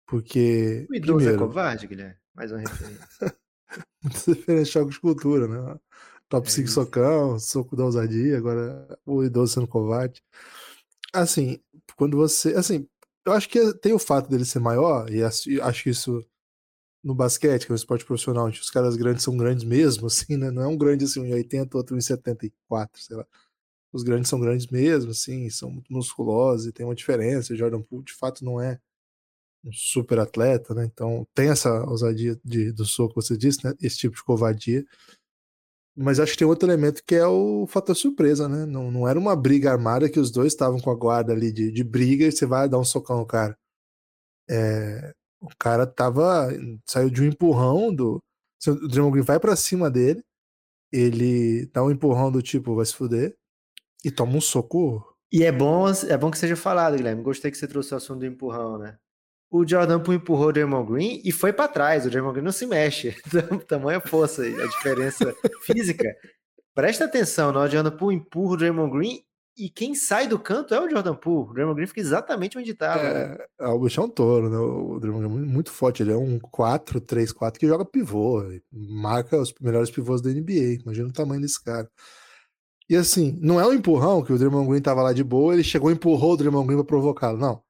Porque. 0.08 0.88
O 0.90 0.96
idoso 0.96 1.18
primeiro, 1.18 1.36
é 1.36 1.48
covarde, 1.48 1.88
Guilherme? 1.88 2.21
Mais 2.36 2.51
uma 2.51 2.60
referência. 2.60 3.07
Referência 4.28 4.74
jogos 4.74 4.95
de 4.95 5.01
cultura, 5.01 5.48
né? 5.48 5.80
Top 6.30 6.50
5 6.50 6.68
é 6.68 6.72
socão, 6.72 7.39
soco 7.39 7.75
da 7.75 7.86
ousadia, 7.86 8.38
agora 8.38 8.88
o 9.06 9.24
idoso 9.24 9.54
sendo 9.54 9.68
covarde. 9.68 10.24
Assim, 11.13 11.60
quando 11.98 12.18
você. 12.18 12.54
Assim, 12.56 12.88
eu 13.25 13.33
acho 13.33 13.50
que 13.50 13.74
tem 13.80 13.94
o 13.94 14.00
fato 14.00 14.30
dele 14.30 14.45
ser 14.45 14.60
maior, 14.60 15.10
e 15.12 15.24
acho 15.24 15.83
que 15.83 15.89
isso 15.89 16.25
no 17.04 17.16
basquete, 17.16 17.66
que 17.66 17.72
é 17.72 17.74
um 17.74 17.75
esporte 17.75 18.06
profissional, 18.06 18.45
onde 18.45 18.60
os 18.60 18.69
caras 18.69 18.95
grandes 18.95 19.24
são 19.24 19.36
grandes 19.36 19.63
mesmo, 19.63 20.07
assim, 20.07 20.38
né? 20.38 20.51
Não 20.51 20.63
é 20.63 20.68
um 20.68 20.77
grande 20.77 21.06
assim, 21.06 21.22
em 21.22 21.34
80, 21.34 21.77
outro 21.77 21.98
em 21.98 22.01
74, 22.01 23.01
sei 23.01 23.18
lá. 23.18 23.25
Os 23.94 24.04
grandes 24.04 24.30
são 24.30 24.39
grandes 24.39 24.68
mesmo, 24.68 25.12
assim, 25.12 25.50
são 25.50 25.69
muito 25.72 25.92
musculosos 25.92 26.68
e 26.68 26.72
tem 26.72 26.86
uma 26.86 26.95
diferença. 26.95 27.54
O 27.54 27.57
Jordan 27.57 27.81
Poole, 27.81 28.06
de 28.06 28.13
fato, 28.13 28.45
não 28.45 28.62
é 28.62 28.80
um 29.63 29.72
super 29.72 30.19
atleta, 30.19 30.74
né? 30.74 30.86
Então 30.86 31.25
tem 31.34 31.50
essa 31.50 31.84
ousadia 31.86 32.40
de, 32.44 32.72
do 32.72 32.86
soco, 32.86 33.22
você 33.22 33.38
disse, 33.38 33.66
né? 33.66 33.74
Esse 33.81 33.98
tipo 33.98 34.16
de 34.16 34.24
covardia. 34.24 34.84
Mas 35.96 36.19
acho 36.19 36.31
que 36.34 36.40
tem 36.40 36.48
outro 36.48 36.69
elemento 36.69 37.04
que 37.06 37.16
é 37.16 37.28
o 37.28 37.68
fator 37.68 37.96
surpresa, 37.96 38.48
né? 38.48 38.66
Não, 38.66 38.90
não 38.92 39.08
era 39.08 39.19
uma 39.19 39.36
briga 39.36 39.72
armada 39.72 40.10
que 40.10 40.19
os 40.19 40.31
dois 40.31 40.54
estavam 40.54 40.80
com 40.80 40.90
a 40.90 40.96
guarda 40.96 41.34
ali 41.34 41.52
de, 41.52 41.72
de 41.72 41.84
briga 41.84 42.25
e 42.25 42.31
você 42.31 42.46
vai 42.46 42.68
dar 42.69 42.80
um 42.80 42.84
socão 42.86 43.18
no 43.18 43.25
cara. 43.25 43.58
É, 44.50 45.13
o 45.42 45.50
cara 45.58 45.86
tava. 45.88 46.50
saiu 46.88 47.10
de 47.10 47.22
um 47.22 47.25
empurrão 47.25 47.94
do. 47.94 48.22
O 48.68 48.88
Draymond 48.88 49.13
Green 49.13 49.24
vai 49.24 49.40
para 49.40 49.56
cima 49.56 49.90
dele, 49.90 50.22
ele 50.92 51.66
dá 51.74 51.84
um 51.84 51.90
empurrão 51.90 52.31
do 52.31 52.44
tipo, 52.44 52.75
vai 52.75 52.86
se 52.86 52.94
fuder, 52.94 53.36
e 54.06 54.12
toma 54.12 54.38
um 54.38 54.42
soco. 54.42 55.04
E 55.31 55.44
é 55.44 55.52
bom, 55.52 55.86
é 55.90 56.18
bom 56.18 56.30
que 56.30 56.38
seja 56.38 56.56
falado, 56.56 56.96
Guilherme. 56.96 57.24
Gostei 57.24 57.50
que 57.50 57.58
você 57.58 57.68
trouxe 57.68 57.94
o 57.94 57.98
assunto 57.98 58.19
do 58.19 58.25
empurrão, 58.25 58.78
né? 58.78 58.98
O 59.51 59.68
Jordan 59.68 60.00
Poole 60.00 60.18
empurrou 60.18 60.48
o 60.48 60.51
Draymond 60.53 60.89
Green 60.89 61.21
e 61.25 61.31
foi 61.31 61.51
para 61.51 61.68
trás. 61.68 62.06
O 62.06 62.09
Draymond 62.09 62.33
Green 62.33 62.45
não 62.45 62.53
se 62.53 62.65
mexe. 62.65 63.13
Tamanha 63.68 64.00
força 64.00 64.44
a 64.44 64.65
diferença 64.68 65.36
física. 65.63 66.15
Presta 66.74 67.03
atenção, 67.03 67.51
né? 67.51 67.59
o 67.59 67.68
Jordan 67.68 67.92
Poole 67.92 68.15
empurra 68.15 68.53
o 68.53 68.57
Draymond 68.57 68.98
Green 68.98 69.19
e 69.57 69.69
quem 69.69 69.94
sai 69.94 70.25
do 70.25 70.39
canto 70.39 70.74
é 70.74 70.80
o 70.80 70.89
Jordan 70.89 71.15
Poole. 71.15 71.50
O 71.50 71.53
Draymond 71.53 71.75
Green 71.75 71.88
fica 71.88 72.00
exatamente 72.00 72.57
onde 72.57 72.71
estava. 72.71 73.03
Né? 73.03 73.38
é, 73.59 73.68
o 73.68 73.80
bicho 73.80 74.00
é 74.00 74.03
um 74.06 74.09
touro, 74.09 74.50
né? 74.50 74.57
O 74.57 74.98
Draymond 75.01 75.27
Green 75.27 75.44
é 75.44 75.53
muito 75.53 75.69
forte. 75.69 76.01
Ele 76.01 76.13
é 76.13 76.18
um 76.18 76.39
4, 76.39 77.01
3, 77.01 77.34
4 77.34 77.60
que 77.60 77.67
joga 77.67 77.84
pivô. 77.84 78.41
Marca 78.72 79.38
os 79.38 79.53
melhores 79.60 79.91
pivôs 79.91 80.22
da 80.22 80.29
NBA. 80.29 80.81
Imagina 80.81 81.10
o 81.10 81.13
tamanho 81.13 81.41
desse 81.41 81.62
cara. 81.62 81.89
E 82.89 82.96
assim, 82.96 83.38
não 83.41 83.60
é 83.60 83.67
um 83.67 83.74
empurrão 83.74 84.24
que 84.24 84.31
o 84.31 84.38
Draymond 84.38 84.70
Green 84.70 84.81
tava 84.81 85.01
lá 85.01 85.12
de 85.12 85.24
boa, 85.24 85.53
ele 85.53 85.63
chegou 85.63 85.91
e 85.91 85.93
empurrou 85.93 86.34
o 86.34 86.38
Draymond 86.38 86.67
Green 86.67 86.77
pra 86.77 86.86
provocá-lo. 86.86 87.38
Não. 87.38 87.62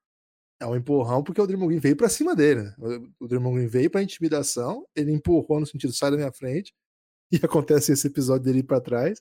É 0.61 0.67
um 0.67 0.75
empurrão 0.75 1.23
porque 1.23 1.41
o 1.41 1.47
Draymond 1.47 1.69
Green 1.69 1.79
veio 1.79 1.97
para 1.97 2.07
cima 2.07 2.35
dele. 2.35 2.61
Né? 2.61 2.75
O 3.19 3.27
Draymond 3.27 3.55
Green 3.55 3.67
veio 3.67 3.89
para 3.89 4.03
intimidação, 4.03 4.85
ele 4.95 5.11
empurrou 5.11 5.59
no 5.59 5.65
sentido 5.65 5.91
sai 5.91 6.11
da 6.11 6.17
minha 6.17 6.31
frente 6.31 6.71
e 7.31 7.37
acontece 7.43 7.91
esse 7.91 8.05
episódio 8.05 8.43
dele 8.43 8.61
para 8.61 8.79
trás. 8.79 9.19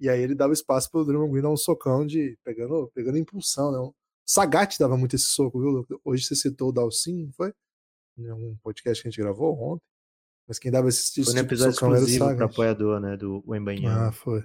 E 0.00 0.08
aí 0.08 0.22
ele 0.22 0.36
dava 0.36 0.52
espaço 0.52 0.88
para 0.88 1.00
o 1.00 1.04
Draymond 1.04 1.32
Green 1.32 1.42
dar 1.42 1.50
um 1.50 1.56
socão 1.56 2.06
de 2.06 2.38
pegando, 2.44 2.88
pegando 2.94 3.18
impulsão, 3.18 3.72
né? 3.72 3.78
O 3.78 3.92
Sagat 4.24 4.78
dava 4.78 4.96
muito 4.96 5.16
esse 5.16 5.24
soco, 5.24 5.60
viu? 5.60 6.00
Hoje 6.04 6.24
você 6.24 6.36
citou 6.36 6.68
o 6.68 6.72
Dalcin, 6.72 7.24
não 7.24 7.32
foi? 7.32 7.52
Em 8.16 8.30
um 8.30 8.56
podcast 8.62 9.02
que 9.02 9.08
a 9.08 9.10
gente 9.10 9.20
gravou 9.20 9.58
ontem. 9.60 9.84
Mas 10.46 10.58
quem 10.58 10.70
dava 10.70 10.88
esse, 10.88 11.20
esse 11.20 11.24
Foi 11.24 11.34
tipo 11.34 11.46
episódio 11.46 11.72
exclusivo 11.72 12.36
para 12.36 12.44
apoiador, 12.46 13.00
né, 13.00 13.16
do 13.16 13.42
Wembanhama. 13.46 14.08
Ah, 14.08 14.12
foi. 14.12 14.44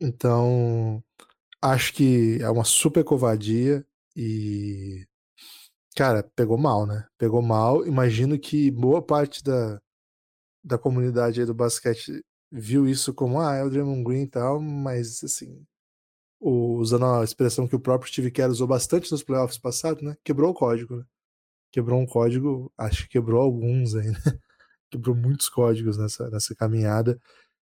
Então, 0.00 1.02
acho 1.60 1.92
que 1.92 2.38
é 2.40 2.50
uma 2.50 2.64
super 2.64 3.04
covardia 3.04 3.86
e 4.16 5.06
Cara, 5.96 6.22
pegou 6.34 6.56
mal, 6.56 6.86
né? 6.86 7.06
Pegou 7.18 7.42
mal. 7.42 7.86
Imagino 7.86 8.38
que 8.38 8.70
boa 8.70 9.02
parte 9.02 9.42
da, 9.44 9.78
da 10.64 10.78
comunidade 10.78 11.40
aí 11.40 11.46
do 11.46 11.54
basquete 11.54 12.24
viu 12.50 12.88
isso 12.88 13.14
como, 13.14 13.40
ah, 13.40 13.54
é 13.54 13.64
o 13.64 13.70
Draymond 13.70 14.04
Green 14.04 14.22
e 14.24 14.28
tal, 14.28 14.60
mas 14.60 15.22
assim, 15.24 15.64
o, 16.40 16.76
usando 16.78 17.06
a 17.06 17.24
expressão 17.24 17.68
que 17.68 17.76
o 17.76 17.80
próprio 17.80 18.10
Steve 18.12 18.30
Kerr 18.30 18.50
usou 18.50 18.66
bastante 18.66 19.10
nos 19.12 19.22
playoffs 19.22 19.58
passados, 19.58 20.02
né? 20.02 20.16
Quebrou 20.24 20.50
o 20.50 20.54
código, 20.54 20.96
né? 20.96 21.04
Quebrou 21.72 22.00
um 22.00 22.06
código, 22.06 22.72
acho 22.78 23.04
que 23.04 23.10
quebrou 23.10 23.42
alguns 23.42 23.94
aí, 23.96 24.08
né? 24.10 24.18
Quebrou 24.90 25.16
muitos 25.16 25.48
códigos 25.48 25.98
nessa, 25.98 26.30
nessa 26.30 26.54
caminhada. 26.54 27.20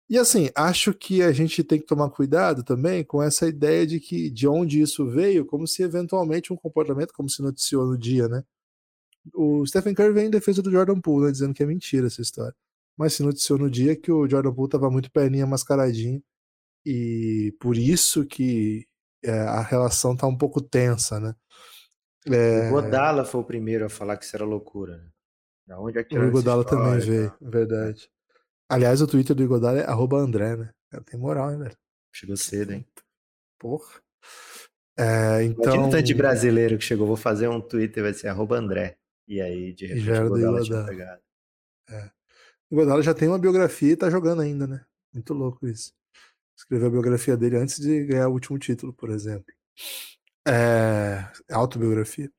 E 0.07 0.17
assim, 0.19 0.49
acho 0.55 0.93
que 0.93 1.23
a 1.23 1.31
gente 1.31 1.63
tem 1.63 1.79
que 1.79 1.85
tomar 1.85 2.09
cuidado 2.11 2.63
também 2.63 3.03
com 3.03 3.23
essa 3.23 3.47
ideia 3.47 3.87
de 3.87 3.99
que 3.99 4.29
de 4.29 4.47
onde 4.47 4.79
isso 4.79 5.09
veio, 5.09 5.45
como 5.45 5.67
se 5.67 5.81
eventualmente 5.81 6.53
um 6.53 6.55
comportamento, 6.55 7.13
como 7.13 7.27
se 7.27 7.41
noticiou 7.41 7.87
no 7.87 7.97
dia, 7.97 8.27
né? 8.27 8.43
O 9.33 9.65
Stephen 9.65 9.95
Curry 9.95 10.13
vem 10.13 10.27
em 10.27 10.31
defesa 10.31 10.61
do 10.61 10.71
Jordan 10.71 11.01
Poole, 11.01 11.25
né, 11.25 11.31
dizendo 11.31 11.53
que 11.53 11.63
é 11.63 11.65
mentira 11.65 12.05
essa 12.05 12.21
história. 12.21 12.55
Mas 12.95 13.13
se 13.13 13.23
noticiou 13.23 13.57
no 13.57 13.69
dia 13.69 13.95
que 13.95 14.11
o 14.11 14.29
Jordan 14.29 14.53
Poole 14.53 14.69
tava 14.69 14.91
muito 14.91 15.11
perninha 15.11 15.47
mascaradinho 15.47 16.21
e 16.85 17.55
por 17.59 17.75
isso 17.75 18.25
que 18.25 18.87
é, 19.23 19.31
a 19.31 19.61
relação 19.61 20.15
tá 20.15 20.27
um 20.27 20.37
pouco 20.37 20.61
tensa, 20.61 21.19
né? 21.19 21.35
É... 22.27 22.69
O 22.69 22.73
Godala 22.73 23.25
foi 23.25 23.41
o 23.41 23.43
primeiro 23.43 23.85
a 23.85 23.89
falar 23.89 24.17
que 24.17 24.25
isso 24.25 24.35
era 24.35 24.45
loucura. 24.45 24.97
Né? 24.97 25.09
Da 25.67 25.79
onde 25.79 25.97
é 25.97 26.03
que 26.03 26.17
o 26.17 26.31
Godala 26.31 26.63
também 26.63 26.99
veio, 26.99 27.33
verdade. 27.41 28.07
Aliás, 28.69 29.01
o 29.01 29.07
Twitter 29.07 29.35
do 29.35 29.43
Igodala 29.43 29.79
é 29.79 29.85
arroba 29.85 30.17
André, 30.17 30.55
né? 30.55 30.69
Tem 31.05 31.19
moral, 31.19 31.51
hein, 31.51 31.59
velho? 31.59 31.77
Chegou 32.13 32.37
cedo, 32.37 32.73
hein? 32.73 32.85
Porra. 33.59 34.01
É, 34.97 35.43
então... 35.43 35.75
Imagina 35.75 36.01
de 36.01 36.13
brasileiro 36.13 36.77
que 36.77 36.83
chegou, 36.83 37.05
vou 37.05 37.17
fazer 37.17 37.47
um 37.47 37.61
Twitter, 37.61 38.03
vai 38.03 38.13
ser 38.13 38.29
arroba 38.29 38.57
André. 38.57 38.97
E 39.27 39.41
aí, 39.41 39.73
de 39.73 39.87
repente, 39.87 40.05
já 40.05 40.25
o 40.25 40.29
Godala 40.29 40.61
tinha 40.61 40.85
pegado. 40.85 41.21
É. 41.89 42.11
O 42.69 42.75
Godala 42.75 43.01
já 43.01 43.13
tem 43.13 43.27
uma 43.27 43.39
biografia 43.39 43.91
e 43.91 43.97
tá 43.97 44.09
jogando 44.09 44.41
ainda, 44.41 44.65
né? 44.65 44.85
Muito 45.13 45.33
louco 45.33 45.67
isso. 45.67 45.93
Escreveu 46.57 46.87
a 46.87 46.91
biografia 46.91 47.35
dele 47.35 47.57
antes 47.57 47.79
de 47.79 48.05
ganhar 48.05 48.29
o 48.29 48.33
último 48.33 48.57
título, 48.57 48.93
por 48.93 49.09
exemplo. 49.09 49.53
É. 50.47 51.29
Autobiografia. 51.51 52.31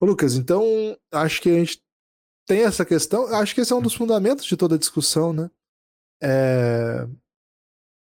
Ô, 0.00 0.06
Lucas, 0.06 0.34
então 0.34 0.64
acho 1.10 1.42
que 1.42 1.50
a 1.50 1.54
gente 1.54 1.82
tem 2.46 2.62
essa 2.62 2.84
questão. 2.84 3.26
Acho 3.34 3.54
que 3.54 3.60
esse 3.60 3.72
é 3.72 3.76
um 3.76 3.82
dos 3.82 3.94
fundamentos 3.94 4.44
de 4.44 4.56
toda 4.56 4.76
a 4.76 4.78
discussão, 4.78 5.32
né? 5.32 5.50
É, 6.22 7.06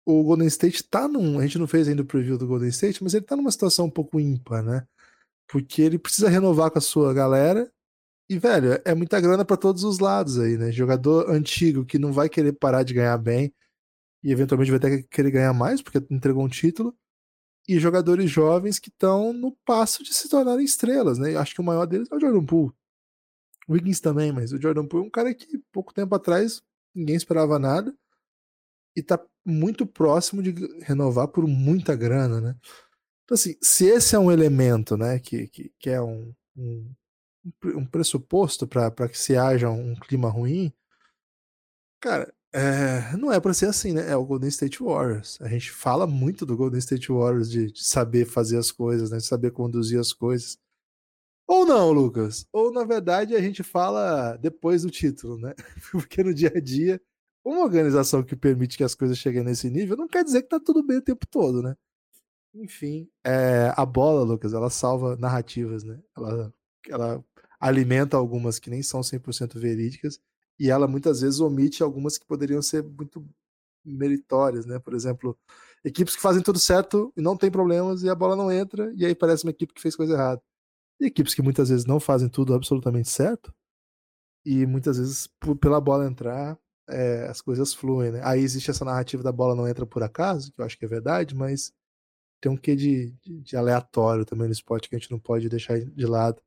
O 0.05 0.23
Golden 0.25 0.49
State 0.49 0.83
tá 0.85 1.07
num. 1.09 1.39
A 1.39 1.43
gente 1.43 1.59
não 1.59 1.67
fez 1.67 1.89
ainda 1.89 2.03
o 2.03 2.07
preview 2.07 2.37
do 2.39 2.47
Golden 2.47 2.69
State, 2.71 3.03
mas 3.03 3.15
ele 3.15 3.25
tá 3.25 3.37
numa 3.37 3.51
situação 3.53 3.87
um 3.87 3.91
pouco 3.91 4.19
ímpar, 4.21 4.63
né? 4.63 4.87
Porque 5.49 5.83
ele 5.83 5.99
precisa 5.99 6.29
renovar 6.29 6.71
com 6.71 6.79
a 6.79 6.83
sua 6.83 7.15
galera. 7.15 7.71
E, 8.29 8.39
velho, 8.39 8.81
é 8.85 8.95
muita 8.95 9.21
grana 9.21 9.45
pra 9.45 9.57
todos 9.57 9.85
os 9.85 9.99
lados 10.01 10.39
aí, 10.39 10.57
né? 10.59 10.73
Jogador 10.73 11.31
antigo 11.31 11.85
que 11.87 11.99
não 11.99 12.13
vai 12.13 12.29
querer 12.29 12.53
parar 12.55 12.83
de 12.85 12.95
ganhar 12.95 13.19
bem 13.19 13.55
e 14.25 14.33
eventualmente 14.33 14.71
vai 14.71 14.79
até 14.79 15.03
querer 15.05 15.31
ganhar 15.33 15.53
mais 15.55 15.83
porque 15.83 15.99
entregou 16.11 16.45
um 16.45 16.49
título. 16.49 16.97
E 17.69 17.79
jogadores 17.79 18.31
jovens 18.31 18.79
que 18.81 18.89
estão 18.91 19.33
no 19.33 19.53
passo 19.65 20.03
de 20.03 20.15
se 20.15 20.29
tornarem 20.29 20.65
estrelas, 20.65 21.19
né? 21.19 21.35
Eu 21.35 21.41
acho 21.41 21.55
que 21.55 21.61
o 21.61 21.65
maior 21.65 21.87
deles 21.87 22.09
é 22.11 22.17
o 22.17 22.21
Jordan 22.21 22.45
Poole. 22.45 22.73
O 23.69 23.75
Wiggins 23.75 24.01
também, 24.01 24.33
mas 24.33 24.53
o 24.53 24.61
Jordan 24.61 24.87
Poole 24.87 25.05
é 25.05 25.09
um 25.09 25.11
cara 25.11 25.35
que 25.35 25.59
pouco 25.73 25.95
tempo 25.95 26.15
atrás 26.15 26.63
ninguém 26.95 27.17
esperava 27.17 27.59
nada 27.59 27.95
e 28.97 29.03
tá 29.03 29.21
muito 29.45 29.87
próximo 29.87 30.43
de 30.43 30.53
renovar 30.83 31.29
por 31.29 31.47
muita 31.47 31.97
grana, 31.97 32.41
né? 32.41 32.57
Então, 33.25 33.35
assim, 33.35 33.57
se 33.63 33.87
esse 33.87 34.15
é 34.15 34.19
um 34.19 34.31
elemento, 34.31 34.97
né, 34.97 35.19
que, 35.19 35.49
que, 35.49 35.73
que 35.79 35.91
é 35.91 36.01
um, 36.01 36.35
um, 36.57 36.95
um 37.65 37.87
pressuposto 37.87 38.67
para 38.67 39.09
que 39.09 39.19
se 39.19 39.37
haja 39.37 39.71
um 39.71 39.95
clima 39.95 40.29
ruim, 40.29 40.73
cara, 42.01 42.33
é, 42.53 43.17
não 43.17 43.33
é 43.33 43.41
para 43.41 43.55
ser 43.55 43.67
assim, 43.67 43.93
né? 43.93 44.11
É 44.11 44.17
o 44.17 44.27
Golden 44.27 44.49
State 44.51 44.83
Warriors. 44.83 45.39
A 45.41 45.49
gente 45.49 45.71
fala 45.71 46.07
muito 46.07 46.45
do 46.45 46.57
Golden 46.57 46.79
State 46.79 47.11
Warriors 47.11 47.51
de, 47.51 47.73
de 47.73 47.83
saber 47.83 48.27
fazer 48.27 48.59
as 48.59 48.71
coisas, 48.71 49.11
né? 49.11 49.17
De 49.17 49.25
saber 49.25 49.53
conduzir 49.53 49.99
as 49.99 50.13
coisas. 50.13 50.59
Ou 51.47 51.67
não, 51.67 51.93
Lucas? 51.93 52.47
Ou 52.53 52.73
na 52.73 52.85
verdade 52.85 53.35
a 53.35 53.41
gente 53.41 53.63
fala 53.63 54.37
depois 54.37 54.83
do 54.83 54.91
título, 54.91 55.39
né? 55.39 55.55
Porque 55.93 56.23
no 56.23 56.33
dia 56.35 56.53
a 56.55 56.61
dia, 56.61 57.01
uma 57.45 57.63
organização 57.63 58.23
que 58.23 58.37
permite 58.37 58.77
que 58.77 58.85
as 58.85 58.95
coisas 58.95 59.19
cheguem 59.19 59.43
nesse 59.43 59.69
nível 59.71 59.97
não 59.97 60.09
quer 60.09 60.25
dizer 60.25 60.43
que 60.43 60.49
tá 60.49 60.61
tudo 60.61 60.83
bem 60.83 60.99
o 60.99 61.03
tempo 61.03 61.27
todo, 61.27 61.63
né? 61.63 61.77
Enfim, 62.55 63.09
é, 63.25 63.73
a 63.77 63.87
bola, 63.87 64.23
Lucas, 64.25 64.53
ela 64.53 64.71
salva 64.71 65.17
narrativas, 65.17 65.85
né? 65.85 65.99
Ela, 66.17 66.55
ela 66.89 67.25
alimenta 67.61 68.17
algumas 68.17 68.59
que 68.59 68.71
nem 68.71 68.83
são 68.83 69.01
100% 69.03 69.59
verídicas 69.59 70.21
e 70.59 70.71
ela 70.71 70.87
muitas 70.87 71.21
vezes 71.23 71.41
omite 71.41 71.83
algumas 71.83 72.19
que 72.19 72.27
poderiam 72.27 72.63
ser 72.63 72.83
muito 72.85 73.27
meritórias, 73.85 74.67
né? 74.67 74.79
Por 74.79 74.95
exemplo, 74.95 75.39
equipes 75.85 76.15
que 76.17 76.23
fazem 76.23 76.43
tudo 76.43 76.59
certo 76.59 77.13
e 77.17 77.23
não 77.23 77.37
tem 77.37 77.51
problemas 77.51 78.03
e 78.03 78.11
a 78.11 78.15
bola 78.15 78.37
não 78.37 78.53
entra 78.53 78.93
e 78.97 79.05
aí 79.07 79.15
parece 79.15 79.45
uma 79.45 79.51
equipe 79.51 79.73
que 79.75 79.81
fez 79.81 79.97
coisa 79.97 80.15
errada. 80.15 80.43
E 81.01 81.07
equipes 81.07 81.35
que 81.35 81.43
muitas 81.43 81.69
vezes 81.69 81.87
não 81.87 81.99
fazem 81.99 82.29
tudo 82.29 82.55
absolutamente 82.55 83.09
certo 83.09 83.53
e 84.45 84.67
muitas 84.67 84.99
vezes 84.99 85.29
pela 85.61 85.81
bola 85.81 86.07
entrar 86.07 86.59
é, 86.89 87.27
as 87.29 87.41
coisas 87.41 87.73
fluem, 87.75 88.13
né? 88.13 88.21
Aí 88.25 88.41
existe 88.41 88.71
essa 88.71 88.85
narrativa 88.85 89.23
da 89.23 89.33
bola 89.33 89.55
não 89.55 89.69
entra 89.69 89.87
por 89.87 90.03
acaso, 90.03 90.53
que 90.53 90.61
eu 90.61 90.65
acho 90.65 90.79
que 90.79 90.85
é 90.85 90.89
verdade, 90.89 91.35
mas 91.35 91.73
tem 92.41 92.51
um 92.51 92.57
quê 92.57 92.75
de, 92.77 93.13
de, 93.23 93.41
de 93.41 93.57
aleatório 93.57 94.25
também 94.25 94.49
no 94.49 94.53
esporte 94.53 94.89
que 94.89 94.97
a 94.97 94.99
gente 94.99 95.11
não 95.11 95.19
pode 95.19 95.49
deixar 95.49 95.79
de 95.81 96.07
lado. 96.07 96.43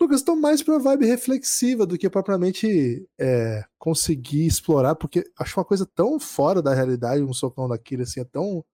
Lucas, 0.00 0.20
estão 0.20 0.36
mais 0.36 0.62
pra 0.62 0.78
vibe 0.78 1.06
reflexiva 1.06 1.86
do 1.86 1.96
que 1.96 2.10
propriamente 2.10 3.08
é, 3.18 3.64
conseguir 3.78 4.46
explorar, 4.46 4.94
porque 4.96 5.24
acho 5.38 5.58
uma 5.58 5.64
coisa 5.64 5.86
tão 5.86 6.18
fora 6.18 6.60
da 6.60 6.74
realidade, 6.74 7.22
um 7.22 7.32
socão 7.32 7.68
daquele, 7.68 8.02
assim, 8.02 8.20
é 8.20 8.24
tão. 8.24 8.64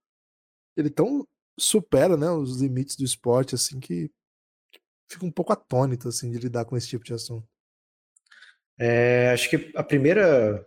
Ele 0.76 0.90
tão 0.90 1.26
supera, 1.58 2.16
né, 2.16 2.30
os 2.30 2.60
limites 2.60 2.96
do 2.96 3.04
esporte, 3.04 3.54
assim, 3.54 3.78
que 3.78 4.10
fica 5.10 5.26
um 5.26 5.30
pouco 5.30 5.52
atônito, 5.52 6.08
assim, 6.08 6.30
de 6.30 6.38
lidar 6.38 6.64
com 6.64 6.76
esse 6.76 6.88
tipo 6.88 7.04
de 7.04 7.12
assunto. 7.12 7.46
É, 8.78 9.30
acho 9.32 9.50
que 9.50 9.72
a 9.74 9.82
primeira 9.82 10.66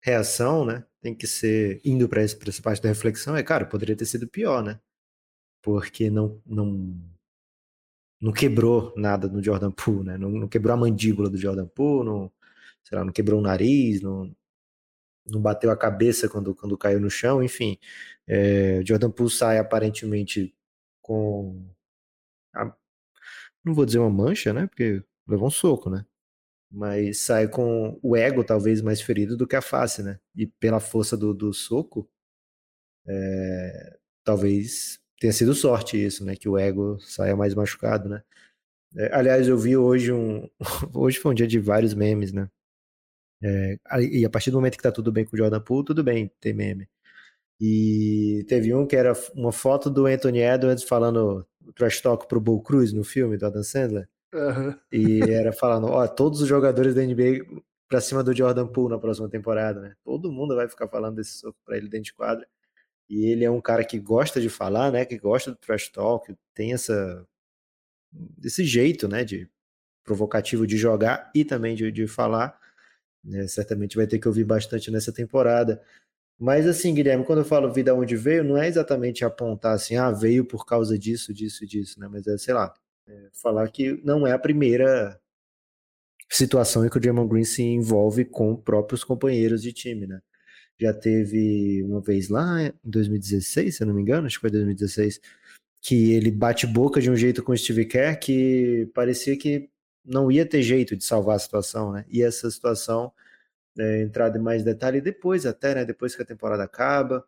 reação, 0.00 0.64
né, 0.64 0.84
tem 1.00 1.14
que 1.14 1.26
ser, 1.26 1.80
indo 1.84 2.08
para 2.08 2.22
essa 2.22 2.62
parte 2.62 2.82
da 2.82 2.88
reflexão, 2.88 3.36
é, 3.36 3.42
cara, 3.42 3.64
poderia 3.66 3.96
ter 3.96 4.06
sido 4.06 4.28
pior, 4.28 4.62
né? 4.62 4.80
Porque 5.62 6.10
não, 6.10 6.40
não, 6.46 6.96
não 8.20 8.32
quebrou 8.32 8.92
nada 8.96 9.28
no 9.28 9.42
Jordan 9.42 9.70
Poole, 9.70 10.04
né? 10.04 10.18
Não, 10.18 10.30
não 10.30 10.48
quebrou 10.48 10.74
a 10.74 10.76
mandíbula 10.76 11.30
do 11.30 11.38
Jordan 11.38 11.66
Poole, 11.68 12.06
não, 12.06 12.32
sei 12.84 12.98
lá, 12.98 13.04
não 13.04 13.12
quebrou 13.12 13.40
o 13.40 13.42
nariz, 13.42 14.00
não, 14.02 14.34
não 15.26 15.40
bateu 15.40 15.70
a 15.70 15.76
cabeça 15.76 16.28
quando, 16.28 16.54
quando 16.54 16.78
caiu 16.78 17.00
no 17.00 17.10
chão, 17.10 17.42
enfim. 17.42 17.78
É, 18.26 18.82
Jordan 18.84 19.10
Poole 19.10 19.30
sai 19.30 19.58
aparentemente 19.58 20.54
com. 21.02 21.64
Não 23.68 23.74
vou 23.74 23.84
dizer 23.84 23.98
uma 23.98 24.08
mancha, 24.08 24.52
né? 24.54 24.66
Porque 24.66 25.02
levou 25.26 25.48
um 25.48 25.50
soco, 25.50 25.90
né? 25.90 26.06
Mas 26.70 27.20
sai 27.20 27.48
com 27.48 27.98
o 28.02 28.16
ego 28.16 28.42
talvez 28.42 28.80
mais 28.80 29.00
ferido 29.02 29.36
do 29.36 29.46
que 29.46 29.56
a 29.56 29.60
face, 29.60 30.02
né? 30.02 30.18
E 30.34 30.46
pela 30.46 30.80
força 30.80 31.18
do, 31.18 31.34
do 31.34 31.52
soco, 31.52 32.08
é, 33.06 33.98
talvez 34.24 34.98
tenha 35.20 35.32
sido 35.34 35.54
sorte 35.54 36.02
isso, 36.02 36.24
né? 36.24 36.34
Que 36.34 36.48
o 36.48 36.56
ego 36.56 36.98
saia 37.00 37.36
mais 37.36 37.54
machucado, 37.54 38.08
né? 38.08 38.22
É, 38.96 39.14
aliás, 39.14 39.48
eu 39.48 39.58
vi 39.58 39.76
hoje 39.76 40.12
um. 40.12 40.48
Hoje 40.94 41.18
foi 41.18 41.32
um 41.32 41.34
dia 41.34 41.46
de 41.46 41.58
vários 41.58 41.92
memes, 41.92 42.32
né? 42.32 42.48
É, 43.42 43.78
e 44.00 44.24
a 44.24 44.30
partir 44.30 44.50
do 44.50 44.56
momento 44.56 44.76
que 44.78 44.82
tá 44.82 44.90
tudo 44.92 45.12
bem 45.12 45.24
com 45.26 45.36
o 45.36 45.38
Jordan 45.38 45.60
Poole, 45.60 45.84
tudo 45.86 46.02
bem 46.02 46.30
ter 46.40 46.54
meme. 46.54 46.88
E 47.60 48.44
teve 48.48 48.74
um 48.74 48.86
que 48.86 48.96
era 48.96 49.12
uma 49.34 49.52
foto 49.52 49.90
do 49.90 50.06
Anthony 50.06 50.40
Edwards 50.40 50.84
falando 50.84 51.46
trash 51.72 52.00
talk 52.00 52.26
pro 52.26 52.40
Bull 52.40 52.62
Cruz 52.62 52.92
no 52.92 53.04
filme 53.04 53.36
do 53.36 53.46
Adam 53.46 53.62
Sandler. 53.62 54.08
Uhum. 54.32 54.74
E 54.92 55.22
era 55.22 55.52
falando, 55.52 55.86
ó, 55.86 56.06
todos 56.06 56.40
os 56.40 56.48
jogadores 56.48 56.94
da 56.94 57.02
NBA 57.02 57.44
pra 57.88 58.00
cima 58.00 58.22
do 58.22 58.36
Jordan 58.36 58.66
Poole 58.66 58.94
na 58.94 58.98
próxima 58.98 59.28
temporada, 59.28 59.80
né? 59.80 59.94
Todo 60.04 60.30
mundo 60.30 60.54
vai 60.54 60.68
ficar 60.68 60.88
falando 60.88 61.16
desse 61.16 61.38
soco 61.38 61.58
pra 61.64 61.76
ele 61.76 61.88
dentro 61.88 62.04
de 62.04 62.14
quadra. 62.14 62.46
E 63.08 63.24
ele 63.26 63.44
é 63.44 63.50
um 63.50 63.60
cara 63.60 63.84
que 63.84 63.98
gosta 63.98 64.40
de 64.40 64.50
falar, 64.50 64.92
né? 64.92 65.04
Que 65.04 65.18
gosta 65.18 65.50
do 65.50 65.56
trash 65.56 65.88
talk, 65.88 66.34
tem 66.54 66.74
essa 66.74 67.26
desse 68.12 68.64
jeito, 68.64 69.08
né? 69.08 69.24
De 69.24 69.48
provocativo 70.04 70.66
de 70.66 70.76
jogar 70.76 71.30
e 71.34 71.44
também 71.44 71.74
de, 71.74 71.90
de 71.90 72.06
falar. 72.06 72.58
Né, 73.24 73.46
certamente 73.48 73.96
vai 73.96 74.06
ter 74.06 74.18
que 74.18 74.28
ouvir 74.28 74.44
bastante 74.44 74.90
nessa 74.90 75.12
temporada. 75.12 75.82
Mas 76.38 76.66
assim, 76.66 76.94
Guilherme, 76.94 77.24
quando 77.24 77.40
eu 77.40 77.44
falo 77.44 77.72
vida 77.72 77.94
onde 77.94 78.16
veio, 78.16 78.44
não 78.44 78.56
é 78.56 78.68
exatamente 78.68 79.24
apontar 79.24 79.74
assim, 79.74 79.96
ah, 79.96 80.12
veio 80.12 80.44
por 80.44 80.64
causa 80.64 80.96
disso, 80.96 81.34
disso, 81.34 81.66
disso, 81.66 81.98
né? 81.98 82.08
Mas 82.08 82.26
é, 82.28 82.38
sei 82.38 82.54
lá, 82.54 82.72
é 83.08 83.28
falar 83.32 83.68
que 83.70 84.00
não 84.04 84.26
é 84.26 84.32
a 84.32 84.38
primeira 84.38 85.20
situação 86.30 86.84
em 86.84 86.90
que 86.90 86.96
o 86.96 87.00
Draymond 87.00 87.28
Green 87.28 87.44
se 87.44 87.62
envolve 87.62 88.24
com 88.24 88.54
próprios 88.56 89.02
companheiros 89.02 89.62
de 89.62 89.72
time, 89.72 90.06
né? 90.06 90.20
Já 90.80 90.94
teve 90.94 91.82
uma 91.82 92.00
vez 92.00 92.28
lá 92.28 92.62
em 92.62 92.72
2016, 92.84 93.76
se 93.76 93.82
eu 93.82 93.86
não 93.88 93.94
me 93.94 94.02
engano, 94.02 94.26
acho 94.26 94.36
que 94.36 94.42
foi 94.42 94.50
2016, 94.50 95.20
que 95.82 96.12
ele 96.12 96.30
bate 96.30 96.66
boca 96.66 97.00
de 97.00 97.10
um 97.10 97.16
jeito 97.16 97.42
com 97.42 97.52
o 97.52 97.58
Steve 97.58 97.84
Kerr 97.86 98.18
que 98.20 98.88
parecia 98.94 99.36
que 99.36 99.68
não 100.04 100.30
ia 100.30 100.46
ter 100.46 100.62
jeito 100.62 100.96
de 100.96 101.04
salvar 101.04 101.36
a 101.36 101.38
situação, 101.40 101.92
né? 101.92 102.04
E 102.08 102.22
essa 102.22 102.50
situação 102.50 103.12
é, 103.76 104.02
entrar 104.02 104.34
em 104.34 104.38
mais 104.38 104.62
detalhe 104.62 105.00
depois 105.00 105.46
até, 105.46 105.74
né? 105.74 105.84
Depois 105.84 106.14
que 106.14 106.22
a 106.22 106.26
temporada 106.26 106.62
acaba. 106.62 107.24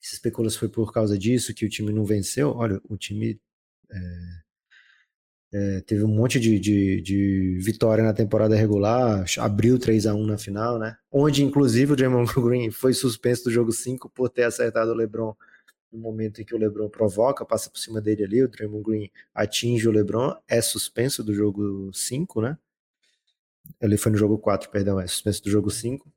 Se 0.00 0.14
especula 0.14 0.48
se 0.48 0.58
foi 0.58 0.68
por 0.68 0.92
causa 0.92 1.18
disso 1.18 1.54
que 1.54 1.64
o 1.66 1.68
time 1.68 1.92
não 1.92 2.04
venceu. 2.04 2.50
Olha, 2.50 2.80
o 2.88 2.96
time 2.96 3.40
é, 3.90 3.98
é, 5.52 5.80
teve 5.80 6.04
um 6.04 6.08
monte 6.08 6.38
de, 6.38 6.58
de, 6.60 7.00
de, 7.00 7.58
vitória 7.60 8.04
na 8.04 8.12
temporada 8.12 8.54
regular, 8.54 9.24
abriu 9.38 9.78
3 9.78 10.06
a 10.06 10.14
1 10.14 10.26
na 10.26 10.38
final, 10.38 10.78
né? 10.78 10.96
Onde, 11.10 11.42
inclusive, 11.42 11.92
o 11.92 11.96
Draymond 11.96 12.32
Green 12.36 12.70
foi 12.70 12.92
suspenso 12.92 13.44
do 13.44 13.50
jogo 13.50 13.72
5 13.72 14.10
por 14.10 14.28
ter 14.28 14.44
acertado 14.44 14.90
o 14.90 14.94
LeBron 14.94 15.34
no 15.90 15.98
momento 15.98 16.40
em 16.40 16.44
que 16.44 16.54
o 16.54 16.58
LeBron 16.58 16.88
provoca, 16.90 17.46
passa 17.46 17.70
por 17.70 17.78
cima 17.78 18.00
dele 18.00 18.24
ali, 18.24 18.42
o 18.42 18.48
Draymond 18.48 18.84
Green 18.84 19.10
atinge 19.34 19.88
o 19.88 19.90
LeBron, 19.90 20.36
é 20.46 20.60
suspenso 20.60 21.24
do 21.24 21.34
jogo 21.34 21.90
5, 21.94 22.42
né? 22.42 22.58
Ele 23.80 23.96
foi 23.96 24.12
no 24.12 24.18
jogo 24.18 24.38
4, 24.38 24.70
perdão, 24.70 25.00
é 25.00 25.06
suspenso 25.06 25.42
do 25.42 25.50
jogo 25.50 25.70
5. 25.70 26.10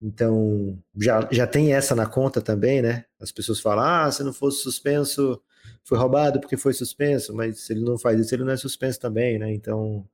Então, 0.00 0.78
já, 0.96 1.28
já 1.30 1.46
tem 1.46 1.72
essa 1.72 1.94
na 1.94 2.06
conta 2.06 2.40
também, 2.40 2.80
né? 2.80 3.04
As 3.20 3.32
pessoas 3.32 3.60
falam, 3.60 3.84
ah, 3.84 4.10
se 4.10 4.22
não 4.22 4.32
fosse 4.32 4.62
suspenso, 4.62 5.40
foi 5.84 5.98
roubado 5.98 6.40
porque 6.40 6.56
foi 6.56 6.72
suspenso, 6.72 7.34
mas 7.34 7.60
se 7.60 7.72
ele 7.72 7.80
não 7.84 7.98
faz 7.98 8.20
isso, 8.20 8.34
ele 8.34 8.44
não 8.44 8.52
é 8.52 8.56
suspenso 8.56 9.00
também, 9.00 9.38
né? 9.38 9.52
Então, 9.52 10.08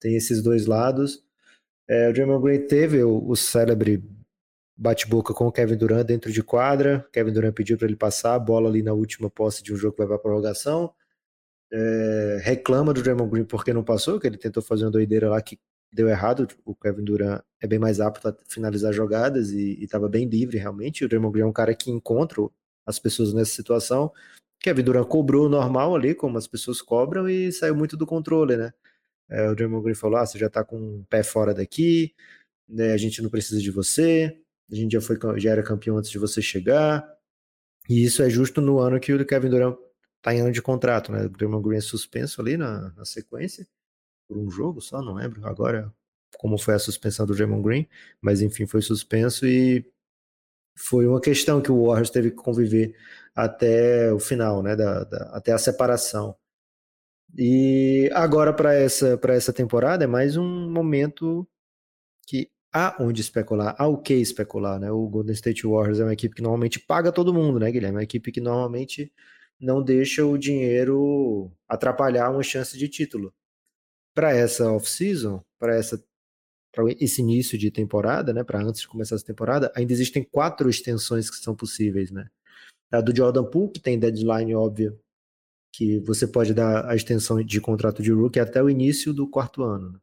tem 0.00 0.16
esses 0.16 0.42
dois 0.42 0.66
lados. 0.66 1.22
É, 1.88 2.08
o 2.08 2.12
Draymond 2.12 2.42
Green 2.42 2.66
teve 2.66 3.02
o, 3.02 3.28
o 3.28 3.36
célebre 3.36 4.02
bate-boca 4.76 5.34
com 5.34 5.46
o 5.46 5.52
Kevin 5.52 5.76
Durant 5.76 6.06
dentro 6.06 6.32
de 6.32 6.42
quadra. 6.42 7.06
Kevin 7.12 7.32
Durant 7.32 7.54
pediu 7.54 7.76
para 7.76 7.86
ele 7.86 7.96
passar 7.96 8.34
a 8.34 8.38
bola 8.38 8.68
ali 8.68 8.82
na 8.82 8.92
última 8.92 9.28
posse 9.28 9.62
de 9.62 9.72
um 9.72 9.76
jogo 9.76 9.92
que 9.92 9.98
vai 9.98 10.08
para 10.08 10.18
prorrogação. 10.18 10.92
É, 11.72 12.38
reclama 12.42 12.92
do 12.92 13.02
Draymond 13.02 13.30
Green 13.30 13.44
porque 13.44 13.72
não 13.72 13.84
passou, 13.84 14.18
que 14.18 14.26
ele 14.26 14.38
tentou 14.38 14.62
fazer 14.62 14.84
uma 14.84 14.90
doideira 14.90 15.28
lá 15.28 15.40
que 15.40 15.58
deu 15.92 16.08
errado. 16.08 16.46
O 16.64 16.74
Kevin 16.74 17.04
Durant 17.04 17.42
é 17.60 17.66
bem 17.66 17.78
mais 17.78 18.00
apto 18.00 18.28
a 18.28 18.36
finalizar 18.48 18.92
jogadas 18.92 19.50
e 19.50 19.82
estava 19.82 20.08
bem 20.08 20.28
livre 20.28 20.58
realmente. 20.58 21.04
O 21.04 21.08
Draymond 21.08 21.32
Green 21.32 21.42
é 21.44 21.46
um 21.46 21.52
cara 21.52 21.74
que 21.74 21.90
encontra 21.90 22.42
as 22.86 22.98
pessoas 22.98 23.32
nessa 23.32 23.52
situação. 23.52 24.12
Kevin 24.60 24.82
Durant 24.82 25.08
cobrou 25.08 25.48
normal 25.48 25.94
ali, 25.94 26.14
como 26.14 26.36
as 26.36 26.46
pessoas 26.46 26.82
cobram, 26.82 27.28
e 27.28 27.50
saiu 27.52 27.74
muito 27.74 27.96
do 27.96 28.06
controle, 28.06 28.56
né? 28.56 28.72
É, 29.28 29.48
o 29.48 29.54
Draymond 29.54 29.84
Green 29.84 29.94
falou: 29.94 30.18
ah, 30.18 30.26
você 30.26 30.38
já 30.38 30.50
tá 30.50 30.64
com 30.64 30.76
um 30.76 31.04
pé 31.08 31.22
fora 31.22 31.54
daqui, 31.54 32.14
né, 32.68 32.92
a 32.92 32.96
gente 32.96 33.22
não 33.22 33.30
precisa 33.30 33.60
de 33.60 33.70
você, 33.70 34.38
a 34.70 34.74
gente 34.74 34.92
já, 34.92 35.00
foi, 35.00 35.18
já 35.38 35.50
era 35.50 35.62
campeão 35.62 35.96
antes 35.96 36.10
de 36.10 36.18
você 36.18 36.42
chegar. 36.42 37.08
E 37.88 38.04
isso 38.04 38.22
é 38.22 38.30
justo 38.30 38.60
no 38.60 38.78
ano 38.78 39.00
que 39.00 39.12
o 39.12 39.26
Kevin 39.26 39.50
Durant 39.50 39.76
tá 40.22 40.34
em 40.34 40.40
ano 40.40 40.52
de 40.52 40.62
contrato, 40.62 41.10
né? 41.10 41.24
O 41.24 41.28
Draymond 41.30 41.66
Green 41.66 41.78
é 41.78 41.80
suspenso 41.80 42.40
ali 42.40 42.56
na, 42.56 42.92
na 42.92 43.04
sequência, 43.04 43.66
por 44.30 44.38
um 44.38 44.48
jogo 44.48 44.80
só, 44.80 45.02
não 45.02 45.14
lembro 45.14 45.44
agora 45.44 45.92
como 46.38 46.56
foi 46.56 46.74
a 46.74 46.78
suspensão 46.78 47.26
do 47.26 47.34
Draymond 47.34 47.62
Green, 47.62 47.88
mas 48.20 48.40
enfim, 48.42 48.64
foi 48.66 48.80
suspenso 48.80 49.46
e 49.46 49.84
foi 50.78 51.06
uma 51.06 51.20
questão 51.20 51.60
que 51.60 51.72
o 51.72 51.86
Warriors 51.86 52.10
teve 52.10 52.30
que 52.30 52.36
conviver 52.36 52.96
até 53.34 54.12
o 54.12 54.20
final, 54.20 54.62
né? 54.62 54.76
Da, 54.76 55.04
da 55.04 55.24
até 55.36 55.52
a 55.52 55.58
separação. 55.58 56.36
E 57.36 58.10
agora 58.12 58.52
para 58.52 58.74
essa 58.74 59.16
para 59.18 59.34
essa 59.34 59.52
temporada 59.52 60.04
é 60.04 60.06
mais 60.06 60.36
um 60.36 60.70
momento 60.70 61.46
que 62.26 62.50
há 62.72 62.96
onde 63.00 63.20
especular, 63.20 63.74
há 63.78 63.86
o 63.88 63.98
que 63.98 64.14
especular, 64.14 64.80
né? 64.80 64.90
O 64.92 65.08
Golden 65.08 65.34
State 65.34 65.66
Warriors 65.66 66.00
é 66.00 66.04
uma 66.04 66.12
equipe 66.14 66.34
que 66.36 66.42
normalmente 66.42 66.80
paga 66.80 67.12
todo 67.12 67.34
mundo, 67.34 67.60
né, 67.60 67.70
Guilherme? 67.70 67.96
É 67.96 67.98
uma 67.98 68.04
equipe 68.04 68.32
que 68.32 68.40
normalmente 68.40 69.12
não 69.60 69.82
deixa 69.82 70.24
o 70.26 70.38
dinheiro 70.38 71.52
atrapalhar 71.68 72.30
uma 72.30 72.42
chance 72.42 72.78
de 72.78 72.88
título. 72.88 73.34
Para 74.20 74.34
essa 74.34 74.70
off-season, 74.70 75.42
para 75.58 75.74
essa 75.74 75.98
para 76.72 76.84
esse 77.00 77.22
início 77.22 77.56
de 77.56 77.70
temporada, 77.70 78.34
né, 78.34 78.44
para 78.44 78.62
antes 78.62 78.82
de 78.82 78.88
começar 78.88 79.16
essa 79.16 79.24
temporada, 79.24 79.72
ainda 79.74 79.94
existem 79.94 80.22
quatro 80.22 80.68
extensões 80.68 81.30
que 81.30 81.36
são 81.36 81.56
possíveis, 81.56 82.10
né? 82.10 82.28
A 82.92 83.00
do 83.00 83.16
Jordan 83.16 83.44
Poole, 83.44 83.72
que 83.72 83.80
tem 83.80 83.98
deadline 83.98 84.54
óbvia, 84.54 84.94
que 85.72 85.98
você 86.00 86.26
pode 86.26 86.52
dar 86.52 86.86
a 86.86 86.94
extensão 86.94 87.42
de 87.42 87.60
contrato 87.62 88.02
de 88.02 88.12
rookie 88.12 88.38
até 88.38 88.62
o 88.62 88.68
início 88.68 89.14
do 89.14 89.26
quarto 89.26 89.62
ano. 89.62 89.92
Né? 89.92 89.98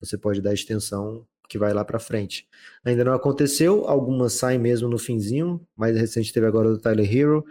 Você 0.00 0.18
pode 0.18 0.42
dar 0.42 0.50
a 0.50 0.54
extensão 0.54 1.26
que 1.48 1.56
vai 1.56 1.72
lá 1.72 1.84
para 1.84 1.98
frente. 1.98 2.46
Ainda 2.84 3.04
não 3.04 3.14
aconteceu, 3.14 3.86
algumas 3.88 4.34
saem 4.34 4.58
mesmo 4.58 4.88
no 4.88 4.98
finzinho, 4.98 5.66
mais 5.74 5.96
recente 5.96 6.32
teve 6.32 6.46
agora 6.46 6.68
do 6.68 6.78
Tyler 6.78 7.16
Hero, 7.16 7.44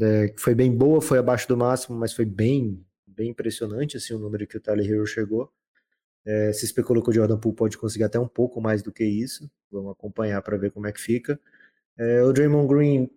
é, 0.00 0.28
que 0.28 0.40
foi 0.40 0.54
bem 0.54 0.74
boa, 0.74 1.00
foi 1.00 1.18
abaixo 1.18 1.48
do 1.48 1.56
máximo, 1.56 1.96
mas 1.98 2.12
foi 2.12 2.24
bem, 2.24 2.84
bem 3.14 3.30
impressionante 3.30 3.96
assim, 3.96 4.14
o 4.14 4.18
número 4.18 4.46
que 4.46 4.56
o 4.56 4.60
Tyler 4.60 4.90
Hero 4.90 5.06
chegou. 5.06 5.52
É, 6.24 6.52
se 6.52 6.64
especulou 6.64 7.02
que 7.02 7.10
o 7.10 7.12
Jordan 7.12 7.38
Poole 7.38 7.56
pode 7.56 7.76
conseguir 7.76 8.04
até 8.04 8.18
um 8.18 8.28
pouco 8.28 8.60
mais 8.60 8.82
do 8.82 8.92
que 8.92 9.04
isso, 9.04 9.50
vamos 9.70 9.92
acompanhar 9.92 10.40
para 10.42 10.56
ver 10.56 10.70
como 10.70 10.86
é 10.86 10.92
que 10.92 11.00
fica. 11.00 11.38
É, 11.98 12.22
o 12.22 12.32
Draymond 12.32 12.68
Green 12.68 13.10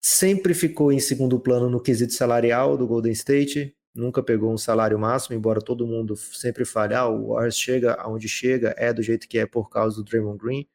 sempre 0.00 0.54
ficou 0.54 0.92
em 0.92 1.00
segundo 1.00 1.38
plano 1.38 1.68
no 1.68 1.80
quesito 1.80 2.14
salarial 2.14 2.76
do 2.76 2.86
Golden 2.86 3.12
State, 3.12 3.76
nunca 3.94 4.22
pegou 4.22 4.52
um 4.52 4.58
salário 4.58 4.98
máximo, 4.98 5.36
embora 5.36 5.60
todo 5.60 5.86
mundo 5.86 6.16
sempre 6.16 6.64
fale, 6.64 6.94
ah, 6.94 7.08
o 7.08 7.28
Warriors 7.34 7.56
chega 7.58 7.94
aonde 7.94 8.28
chega, 8.28 8.74
é 8.78 8.92
do 8.92 9.02
jeito 9.02 9.28
que 9.28 9.38
é 9.38 9.46
por 9.46 9.68
causa 9.68 9.96
do 9.96 10.04
Draymond 10.04 10.38
Green, 10.38 10.68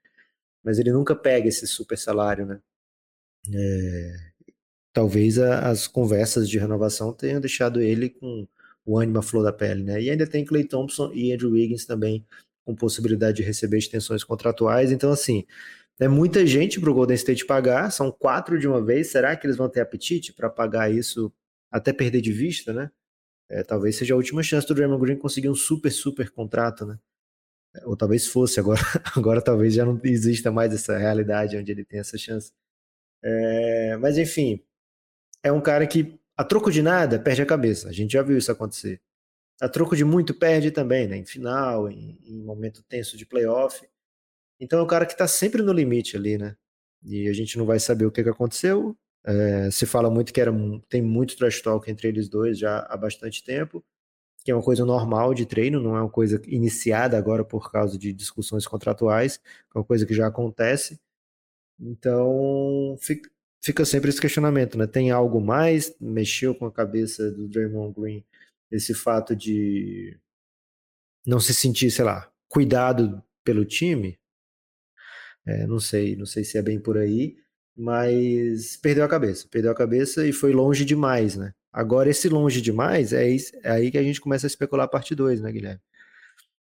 mas 0.64 0.80
ele 0.80 0.92
nunca 0.92 1.16
pega 1.16 1.48
esse 1.48 1.66
super 1.68 1.98
salário, 1.98 2.46
né? 2.46 2.60
É, 3.54 4.31
talvez 4.94 5.40
a, 5.40 5.70
as 5.70 5.88
conversas 5.88 6.50
de 6.50 6.58
renovação 6.58 7.14
tenham 7.14 7.42
deixado 7.42 7.82
ele 7.82 8.10
com 8.10 8.48
o 8.86 8.98
ânimo 8.98 9.20
à 9.20 9.22
flor 9.22 9.44
da 9.44 9.54
pele, 9.54 9.84
né? 9.84 10.02
E 10.02 10.10
ainda 10.10 10.28
tem 10.28 10.46
Clay 10.46 10.64
Thompson 10.66 11.12
e 11.14 11.32
Andrew 11.34 11.52
Wiggins 11.52 11.86
também 11.86 12.26
com 12.66 12.76
possibilidade 12.76 13.38
de 13.38 13.44
receber 13.44 13.78
extensões 13.78 14.24
contratuais, 14.24 14.92
então 14.92 15.12
assim, 15.12 15.46
é 16.00 16.08
muita 16.08 16.46
gente 16.46 16.80
para 16.80 16.92
o 16.92 16.94
Golden 16.94 17.16
State 17.16 17.46
pagar, 17.46 17.92
são 17.92 18.12
quatro 18.12 18.60
de 18.60 18.68
uma 18.68 18.84
vez, 18.84 19.08
será 19.12 19.36
que 19.36 19.46
eles 19.48 19.58
vão 19.58 19.70
ter 19.70 19.82
apetite 19.82 20.34
para 20.34 20.50
pagar 20.50 20.92
isso 20.92 21.32
até 21.72 21.94
perder 21.94 22.22
de 22.22 22.32
vista, 22.32 22.74
né? 22.74 22.92
é, 23.52 23.64
talvez 23.64 23.98
seja 23.98 24.14
a 24.14 24.18
última 24.18 24.42
chance 24.42 24.66
do 24.66 24.74
Draymond 24.74 25.02
Green 25.02 25.18
conseguir 25.18 25.50
um 25.50 25.56
super, 25.56 25.92
super 25.92 26.32
contrato, 26.32 26.86
né? 26.86 26.98
Ou 27.84 27.98
talvez 27.98 28.26
fosse, 28.28 28.60
agora, 28.60 28.80
agora 29.16 29.42
talvez 29.42 29.74
já 29.74 29.86
não 29.86 30.00
exista 30.04 30.52
mais 30.52 30.74
essa 30.74 30.98
realidade 30.98 31.58
onde 31.58 31.72
ele 31.72 31.84
tem 31.84 32.00
essa 32.00 32.18
chance. 32.18 32.52
É, 33.24 33.98
mas 33.98 34.18
enfim, 34.18 34.64
é 35.44 35.52
um 35.52 35.62
cara 35.62 35.86
que 35.88 36.20
a 36.38 36.44
troco 36.44 36.72
de 36.72 36.82
nada 36.82 37.20
perde 37.20 37.42
a 37.42 37.46
cabeça. 37.46 37.90
A 37.90 37.92
gente 37.92 38.14
já 38.14 38.24
viu 38.24 38.38
isso 38.38 38.52
acontecer. 38.52 39.02
A 39.62 39.70
troco 39.70 39.96
de 39.96 40.04
muito 40.04 40.34
perde 40.34 40.72
também, 40.72 41.08
né? 41.08 41.18
Em 41.18 41.26
final, 41.26 41.90
em, 41.90 42.18
em 42.24 42.42
momento 42.42 42.84
tenso 42.84 43.18
de 43.18 43.26
playoff. 43.26 43.88
Então 44.60 44.80
é 44.80 44.84
um 44.84 44.88
cara 44.88 45.06
que 45.06 45.14
está 45.14 45.28
sempre 45.28 45.62
no 45.62 45.74
limite 45.74 46.18
ali, 46.18 46.38
né? 46.38 46.56
E 47.04 47.28
a 47.28 47.34
gente 47.34 47.58
não 47.58 47.66
vai 47.66 47.80
saber 47.80 48.06
o 48.06 48.12
que, 48.12 48.24
que 48.24 48.30
aconteceu. 48.30 48.98
É, 49.24 49.70
se 49.72 49.86
fala 49.86 50.10
muito 50.10 50.34
que 50.34 50.42
era, 50.42 50.52
tem 50.90 51.02
muito 51.02 51.38
trash 51.38 51.62
talk 51.62 51.90
entre 51.90 52.08
eles 52.08 52.28
dois 52.28 52.58
já 52.58 52.80
há 52.90 52.98
bastante 52.98 53.44
tempo, 53.44 53.84
que 54.44 54.52
é 54.52 54.56
uma 54.56 54.64
coisa 54.64 54.86
normal 54.86 55.34
de 55.34 55.46
treino, 55.46 55.80
não 55.80 55.96
é 55.96 56.02
uma 56.02 56.10
coisa 56.10 56.42
iniciada 56.48 57.18
agora 57.18 57.46
por 57.46 57.72
causa 57.72 57.98
de 57.98 58.12
discussões 58.14 58.66
contratuais, 58.68 59.40
é 59.76 59.78
uma 59.78 59.86
coisa 59.86 60.06
que 60.06 60.14
já 60.14 60.28
acontece. 60.28 61.00
Então 61.80 62.96
fica, 63.00 63.30
fica 63.62 63.86
sempre 63.86 64.10
esse 64.10 64.20
questionamento, 64.20 64.78
né? 64.78 64.88
Tem 64.88 65.12
algo 65.12 65.40
mais? 65.40 65.96
Mexeu 66.00 66.56
com 66.56 66.66
a 66.66 66.72
cabeça 66.72 67.32
do 67.32 67.48
Draymond 67.48 67.94
Green 68.00 68.26
esse 68.72 68.94
fato 68.94 69.36
de 69.36 70.18
não 71.26 71.40
se 71.40 71.54
sentir, 71.54 71.92
sei 71.92 72.06
lá, 72.06 72.32
cuidado 72.48 73.22
pelo 73.44 73.66
time? 73.66 74.18
É, 75.46 75.68
não 75.68 75.80
sei, 75.80 76.16
não 76.16 76.26
sei 76.26 76.44
se 76.44 76.58
é 76.58 76.62
bem 76.62 76.80
por 76.80 76.98
aí 76.98 77.42
mas 77.76 78.78
perdeu 78.78 79.04
a 79.04 79.08
cabeça, 79.08 79.48
perdeu 79.50 79.72
a 79.72 79.76
cabeça 79.76 80.26
e 80.26 80.32
foi 80.32 80.54
longe 80.54 80.86
demais, 80.86 81.36
né? 81.36 81.54
Agora, 81.72 82.10
esse 82.10 82.28
longe 82.28 82.62
demais 82.62 83.14
é, 83.14 83.36
é 83.64 83.72
aí 83.72 83.90
que 83.92 83.98
a 83.98 84.04
gente 84.04 84.20
começa 84.20 84.46
a 84.46 84.50
especular 84.50 84.86
a 84.86 84.90
parte 84.90 85.16
2, 85.16 85.42
né, 85.42 85.52
Guilherme? 85.52 85.82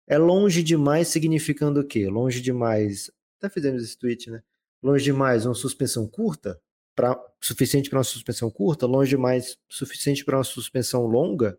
É 0.08 0.18
longe 0.18 0.64
demais 0.64 1.10
significando 1.10 1.82
o 1.82 1.84
quê? 1.84 2.08
Longe 2.08 2.42
demais, 2.42 3.12
até 3.38 3.50
fizemos 3.54 3.84
esse 3.84 3.98
tweet, 3.98 4.32
né? 4.32 4.42
Longe 4.82 5.04
demais, 5.04 5.46
uma 5.46 5.54
suspensão 5.54 6.08
curta, 6.08 6.60
pra, 6.96 7.20
suficiente 7.42 7.90
para 7.90 8.00
uma 8.00 8.04
suspensão 8.04 8.50
curta, 8.50 8.86
longe 8.86 9.12
demais, 9.12 9.58
suficiente 9.70 10.24
para 10.24 10.38
uma 10.38 10.44
suspensão 10.44 11.06
longa, 11.06 11.58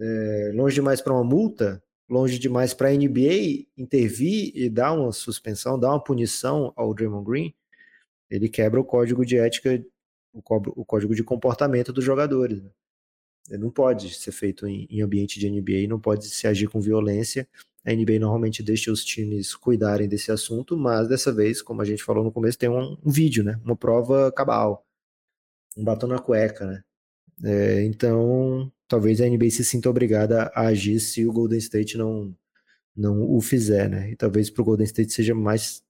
é, 0.00 0.52
longe 0.54 0.74
demais 0.74 1.00
para 1.00 1.12
uma 1.12 1.24
multa, 1.24 1.82
longe 2.08 2.38
demais 2.38 2.74
para 2.74 2.88
a 2.88 2.92
NBA 2.92 3.66
intervir 3.76 4.52
e 4.54 4.68
dar 4.68 4.92
uma 4.92 5.12
suspensão, 5.12 5.78
dar 5.78 5.90
uma 5.90 6.02
punição 6.02 6.72
ao 6.76 6.94
Draymond 6.94 7.24
Green 7.24 7.54
ele 8.30 8.48
quebra 8.48 8.80
o 8.80 8.84
código 8.84 9.26
de 9.26 9.36
ética, 9.36 9.84
o, 10.32 10.84
código 10.84 11.14
de 11.14 11.24
comportamento 11.24 11.92
dos 11.92 12.04
jogadores. 12.04 12.62
Né? 12.62 12.70
Ele 13.48 13.58
não 13.58 13.70
pode 13.70 14.14
ser 14.14 14.32
feito 14.32 14.66
em, 14.66 14.86
em 14.90 15.02
ambiente 15.02 15.38
de 15.38 15.50
NBA, 15.50 15.88
não 15.88 16.00
pode 16.00 16.26
se 16.28 16.46
agir 16.46 16.68
com 16.68 16.80
violência. 16.80 17.48
A 17.84 17.92
NBA 17.92 18.18
normalmente 18.18 18.62
deixa 18.62 18.92
os 18.92 19.04
times 19.04 19.54
cuidarem 19.54 20.08
desse 20.08 20.30
assunto, 20.30 20.76
mas 20.76 21.08
dessa 21.08 21.32
vez, 21.32 21.62
como 21.62 21.80
a 21.80 21.84
gente 21.84 22.02
falou 22.02 22.22
no 22.22 22.32
começo, 22.32 22.58
tem 22.58 22.68
um, 22.68 22.96
um 23.04 23.10
vídeo, 23.10 23.42
né? 23.42 23.58
Uma 23.64 23.76
prova 23.76 24.30
cabal, 24.32 24.86
um 25.76 25.84
batom 25.84 26.06
na 26.06 26.18
cueca, 26.18 26.66
né? 26.66 26.84
É, 27.42 27.84
então, 27.84 28.70
talvez 28.86 29.20
a 29.20 29.26
NBA 29.26 29.50
se 29.50 29.64
sinta 29.64 29.88
obrigada 29.88 30.50
a 30.54 30.66
agir 30.66 31.00
se 31.00 31.26
o 31.26 31.32
Golden 31.32 31.58
State 31.58 31.96
não 31.96 32.34
não 32.94 33.22
o 33.22 33.40
fizer, 33.40 33.88
né? 33.88 34.10
E 34.10 34.16
talvez 34.16 34.50
para 34.50 34.62
o 34.62 34.64
Golden 34.64 34.84
State 34.84 35.12
seja 35.12 35.34
mais, 35.34 35.82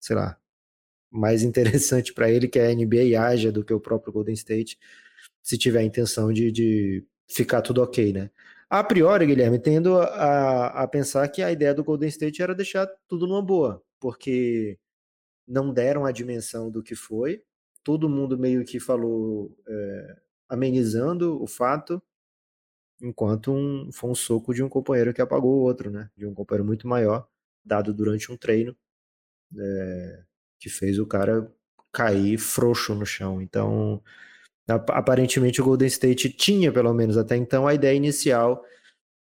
sei 0.00 0.16
lá, 0.16 0.38
mais 1.10 1.42
interessante 1.44 2.12
para 2.12 2.30
ele 2.30 2.48
que 2.48 2.58
a 2.58 2.74
NBA 2.74 3.20
haja 3.20 3.52
do 3.52 3.64
que 3.64 3.72
o 3.72 3.80
próprio 3.80 4.12
Golden 4.12 4.34
State, 4.34 4.78
se 5.42 5.58
tiver 5.58 5.80
a 5.80 5.84
intenção 5.84 6.32
de, 6.32 6.50
de 6.52 7.06
ficar 7.28 7.62
tudo 7.62 7.82
ok, 7.82 8.12
né? 8.12 8.30
A 8.70 8.84
priori, 8.84 9.26
Guilherme, 9.26 9.58
tendo 9.58 9.98
a, 9.98 10.66
a 10.82 10.88
pensar 10.88 11.26
que 11.28 11.42
a 11.42 11.50
ideia 11.50 11.74
do 11.74 11.84
Golden 11.84 12.08
State 12.08 12.42
era 12.42 12.54
deixar 12.54 12.86
tudo 13.08 13.26
numa 13.26 13.42
boa, 13.42 13.82
porque 13.98 14.78
não 15.46 15.72
deram 15.72 16.04
a 16.04 16.12
dimensão 16.12 16.70
do 16.70 16.82
que 16.82 16.94
foi, 16.94 17.42
todo 17.82 18.08
mundo 18.08 18.38
meio 18.38 18.64
que 18.64 18.78
falou 18.78 19.56
é, 19.66 20.16
amenizando 20.48 21.42
o 21.42 21.46
fato, 21.46 22.02
enquanto 23.00 23.52
um, 23.52 23.90
foi 23.92 24.10
um 24.10 24.14
soco 24.14 24.52
de 24.52 24.62
um 24.62 24.68
companheiro 24.68 25.14
que 25.14 25.22
apagou 25.22 25.54
o 25.54 25.62
outro, 25.62 25.90
né? 25.90 26.10
De 26.16 26.26
um 26.26 26.34
companheiro 26.34 26.66
muito 26.66 26.86
maior, 26.86 27.26
dado 27.64 27.94
durante 27.94 28.30
um 28.30 28.36
treino. 28.36 28.76
É, 29.58 30.24
que 30.58 30.68
fez 30.68 30.98
o 30.98 31.06
cara 31.06 31.50
cair 31.92 32.38
frouxo 32.38 32.94
no 32.94 33.06
chão. 33.06 33.40
Então, 33.40 34.02
aparentemente 34.68 35.60
o 35.60 35.64
Golden 35.64 35.88
State 35.88 36.30
tinha, 36.30 36.72
pelo 36.72 36.92
menos 36.92 37.16
até 37.16 37.36
então, 37.36 37.66
a 37.66 37.74
ideia 37.74 37.96
inicial 37.96 38.62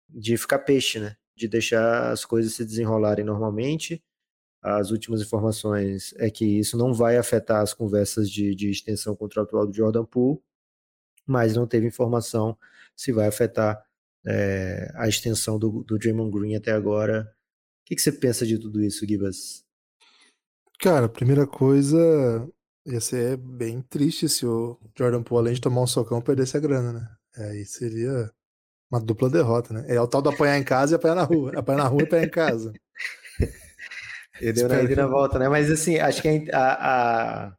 de 0.09 0.37
ficar 0.37 0.59
peixe, 0.59 0.99
né? 0.99 1.15
De 1.35 1.47
deixar 1.47 2.11
as 2.11 2.25
coisas 2.25 2.53
se 2.53 2.65
desenrolarem 2.65 3.25
normalmente. 3.25 4.03
as 4.61 4.91
últimas 4.91 5.21
informações 5.21 6.13
é 6.17 6.29
que 6.29 6.45
isso 6.59 6.77
não 6.77 6.93
vai 6.93 7.17
afetar 7.17 7.61
as 7.61 7.73
conversas 7.73 8.29
de, 8.29 8.53
de 8.55 8.69
extensão 8.69 9.15
contratual 9.15 9.65
do 9.65 9.73
Jordan 9.73 10.05
Poole, 10.05 10.39
mas 11.25 11.55
não 11.55 11.65
teve 11.65 11.87
informação 11.87 12.57
se 12.95 13.11
vai 13.11 13.27
afetar 13.27 13.83
é, 14.25 14.91
a 14.95 15.07
extensão 15.07 15.57
do, 15.57 15.83
do 15.83 15.97
Draymond 15.97 16.31
Green 16.31 16.55
até 16.55 16.71
agora. 16.71 17.33
O 17.81 17.85
que, 17.85 17.95
que 17.95 18.01
você 18.01 18.11
pensa 18.11 18.45
de 18.45 18.59
tudo 18.59 18.81
isso, 18.83 19.05
Gibas? 19.07 19.65
Cara, 20.79 21.09
primeira 21.09 21.47
coisa, 21.47 22.47
ia 22.85 22.99
ser 22.99 23.37
bem 23.37 23.81
triste 23.81 24.27
se 24.27 24.45
o 24.45 24.79
Jordan 24.97 25.23
Poole, 25.23 25.47
além 25.47 25.53
de 25.53 25.61
tomar 25.61 25.81
um 25.81 25.87
socão, 25.87 26.21
perdesse 26.21 26.57
a 26.57 26.59
grana, 26.59 26.93
né? 26.93 27.07
Aí 27.37 27.65
seria 27.65 28.31
uma 28.91 28.99
dupla 28.99 29.29
derrota, 29.29 29.73
né? 29.73 29.85
É 29.87 29.99
o 29.99 30.07
tal 30.07 30.21
do 30.21 30.29
apanhar 30.29 30.57
em 30.57 30.63
casa 30.63 30.93
e 30.93 30.95
apanhar 30.95 31.15
na 31.15 31.23
rua. 31.23 31.51
Apanhar 31.55 31.77
na 31.77 31.87
rua 31.87 32.01
e 32.01 32.05
apanhar 32.05 32.25
em 32.25 32.29
casa. 32.29 32.73
Eu 34.41 34.53
deu 34.53 34.67
na 34.67 34.83
na 34.83 35.07
volta, 35.07 35.37
né? 35.37 35.47
Mas 35.47 35.69
assim, 35.69 35.97
acho 35.97 36.21
que 36.21 36.49
a, 36.51 37.47
a, 37.47 37.57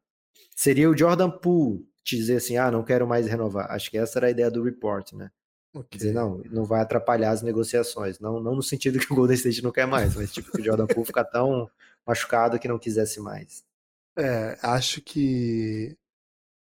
seria 0.56 0.90
o 0.90 0.96
Jordan 0.96 1.30
Poole 1.30 1.87
te 2.04 2.16
dizer 2.16 2.37
assim, 2.37 2.56
ah, 2.56 2.70
não 2.70 2.82
quero 2.82 3.06
mais 3.06 3.26
renovar. 3.26 3.70
Acho 3.70 3.90
que 3.90 3.96
essa 3.96 4.18
era 4.18 4.26
a 4.26 4.30
ideia 4.30 4.50
do 4.50 4.64
report, 4.64 5.12
né? 5.12 5.30
Okay. 5.74 5.98
Dizer, 5.98 6.12
não, 6.12 6.42
não 6.50 6.64
vai 6.64 6.80
atrapalhar 6.80 7.30
as 7.30 7.40
negociações. 7.40 8.18
Não, 8.18 8.40
não 8.40 8.56
no 8.56 8.62
sentido 8.62 8.98
que 8.98 9.11
o 9.12 9.16
Golden 9.16 9.37
State 9.37 9.62
não 9.62 9.70
quer 9.70 9.87
mais, 9.87 10.14
mas 10.16 10.32
tipo 10.32 10.50
que 10.50 10.61
o 10.61 10.64
Jordan 10.64 10.87
Poole 10.87 11.06
fica 11.06 11.24
tão 11.24 11.70
machucado 12.06 12.58
que 12.58 12.68
não 12.68 12.78
quisesse 12.78 13.20
mais. 13.20 13.64
É, 14.16 14.59
acho 14.62 15.01
que. 15.01 15.96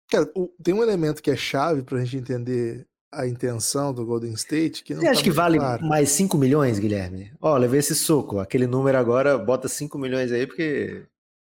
Cara, 0.09 0.31
tem 0.63 0.73
um 0.73 0.83
elemento 0.83 1.21
que 1.21 1.31
é 1.31 1.35
chave 1.35 1.83
pra 1.83 1.99
gente 2.03 2.17
entender 2.17 2.87
a 3.11 3.25
intenção 3.25 3.93
do 3.93 4.05
Golden 4.05 4.33
State 4.33 4.83
que 4.83 4.93
não 4.93 5.01
Você 5.01 5.05
tá 5.07 5.11
acha 5.13 5.23
que 5.23 5.31
vale 5.31 5.57
claro. 5.57 5.85
mais 5.85 6.09
5 6.09 6.37
milhões, 6.37 6.77
Guilherme? 6.77 7.31
Ó, 7.41 7.57
levei 7.57 7.79
esse 7.79 7.95
soco. 7.95 8.39
Aquele 8.39 8.67
número 8.67 8.97
agora, 8.97 9.37
bota 9.37 9.67
5 9.67 9.97
milhões 9.97 10.31
aí 10.31 10.45
porque 10.45 11.07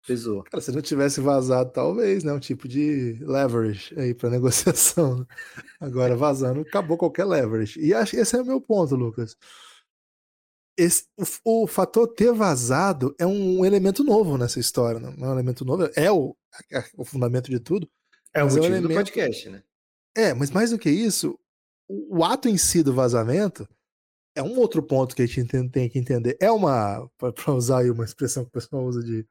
pesou. 0.08 0.44
Cara, 0.44 0.62
se 0.62 0.72
não 0.72 0.82
tivesse 0.82 1.22
vazado, 1.22 1.72
talvez, 1.72 2.24
né? 2.24 2.34
Um 2.34 2.40
tipo 2.40 2.68
de 2.68 3.18
leverage 3.22 3.94
aí 4.00 4.14
para 4.14 4.30
negociação. 4.32 5.20
Né? 5.20 5.26
Agora, 5.80 6.16
vazando, 6.16 6.62
acabou 6.62 6.98
qualquer 6.98 7.26
leverage. 7.26 7.80
E 7.80 7.94
acho 7.94 8.12
que 8.12 8.18
esse 8.18 8.36
é 8.36 8.42
o 8.42 8.46
meu 8.46 8.60
ponto, 8.62 8.96
Lucas. 8.96 9.36
Esse, 10.80 11.04
o, 11.44 11.64
o, 11.64 11.68
fator 11.68 12.08
ter 12.08 12.32
vazado 12.32 13.14
é 13.20 13.28
um 13.28 13.66
elemento 13.66 14.04
novo 14.04 14.38
nessa 14.38 14.60
história, 14.60 15.00
não 15.00 15.12
é 15.26 15.30
um 15.30 15.34
elemento 15.34 15.66
novo, 15.66 15.90
é 15.96 16.10
o, 16.10 16.36
é 16.72 16.84
o 16.98 17.04
fundamento 17.04 17.52
de 17.52 17.60
tudo. 17.60 17.90
É 18.34 18.42
o 18.42 18.48
motivo 18.48 18.66
é 18.66 18.70
um 18.70 18.72
elemento... 18.72 18.88
do 18.88 18.96
podcast, 18.96 19.50
né? 19.50 19.64
É, 20.16 20.34
mas 20.34 20.52
mais 20.52 20.72
do 20.72 20.80
que 20.80 20.90
isso, 20.90 21.38
o, 21.88 22.20
o 22.20 22.24
ato 22.24 22.48
em 22.48 22.58
si 22.58 22.82
do 22.82 22.94
vazamento 22.94 23.68
é 24.36 24.42
um 24.42 24.58
outro 24.58 24.82
ponto 24.82 25.16
que 25.16 25.22
a 25.22 25.26
gente 25.26 25.70
tem 25.70 25.90
que 25.90 26.00
entender. 26.00 26.38
É 26.40 26.50
uma, 26.50 27.10
para 27.18 27.54
usar 27.54 27.80
aí 27.80 27.92
uma 27.92 28.06
expressão 28.06 28.44
que 28.44 28.50
o 28.50 28.54
pessoal 28.54 28.86
usa 28.86 29.04
de 29.04 29.28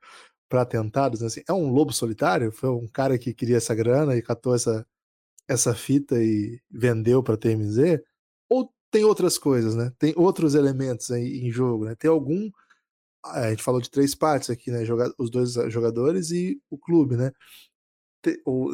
para 0.48 0.62
atentados, 0.62 1.22
assim, 1.22 1.42
é 1.46 1.52
um 1.52 1.70
lobo 1.70 1.92
solitário? 1.92 2.50
Foi 2.50 2.70
um 2.70 2.88
cara 2.88 3.18
que 3.18 3.34
queria 3.34 3.58
essa 3.58 3.74
grana 3.74 4.16
e 4.16 4.22
catou 4.22 4.54
essa, 4.54 4.87
essa 5.46 5.74
fita 5.74 6.22
e 6.22 6.61
vendeu 6.70 7.22
para 7.22 7.37
TMZ? 7.37 8.00
Ou 8.48 8.72
tem 8.90 9.05
outras 9.05 9.38
coisas, 9.38 9.74
né? 9.74 9.92
Tem 9.98 10.14
outros 10.16 10.55
elementos 10.55 11.11
aí 11.11 11.40
em 11.40 11.51
jogo, 11.51 11.85
né? 11.85 11.94
Tem 11.94 12.11
algum 12.11 12.51
a 13.24 13.51
gente 13.51 13.62
falou 13.62 13.81
de 13.81 13.90
três 13.90 14.14
partes 14.14 14.51
aqui, 14.51 14.70
né? 14.70 14.81
Os 15.18 15.31
dois 15.31 15.53
jogadores 15.70 16.31
e 16.31 16.61
o 16.70 16.79
clube, 16.79 17.16
né? 17.16 17.33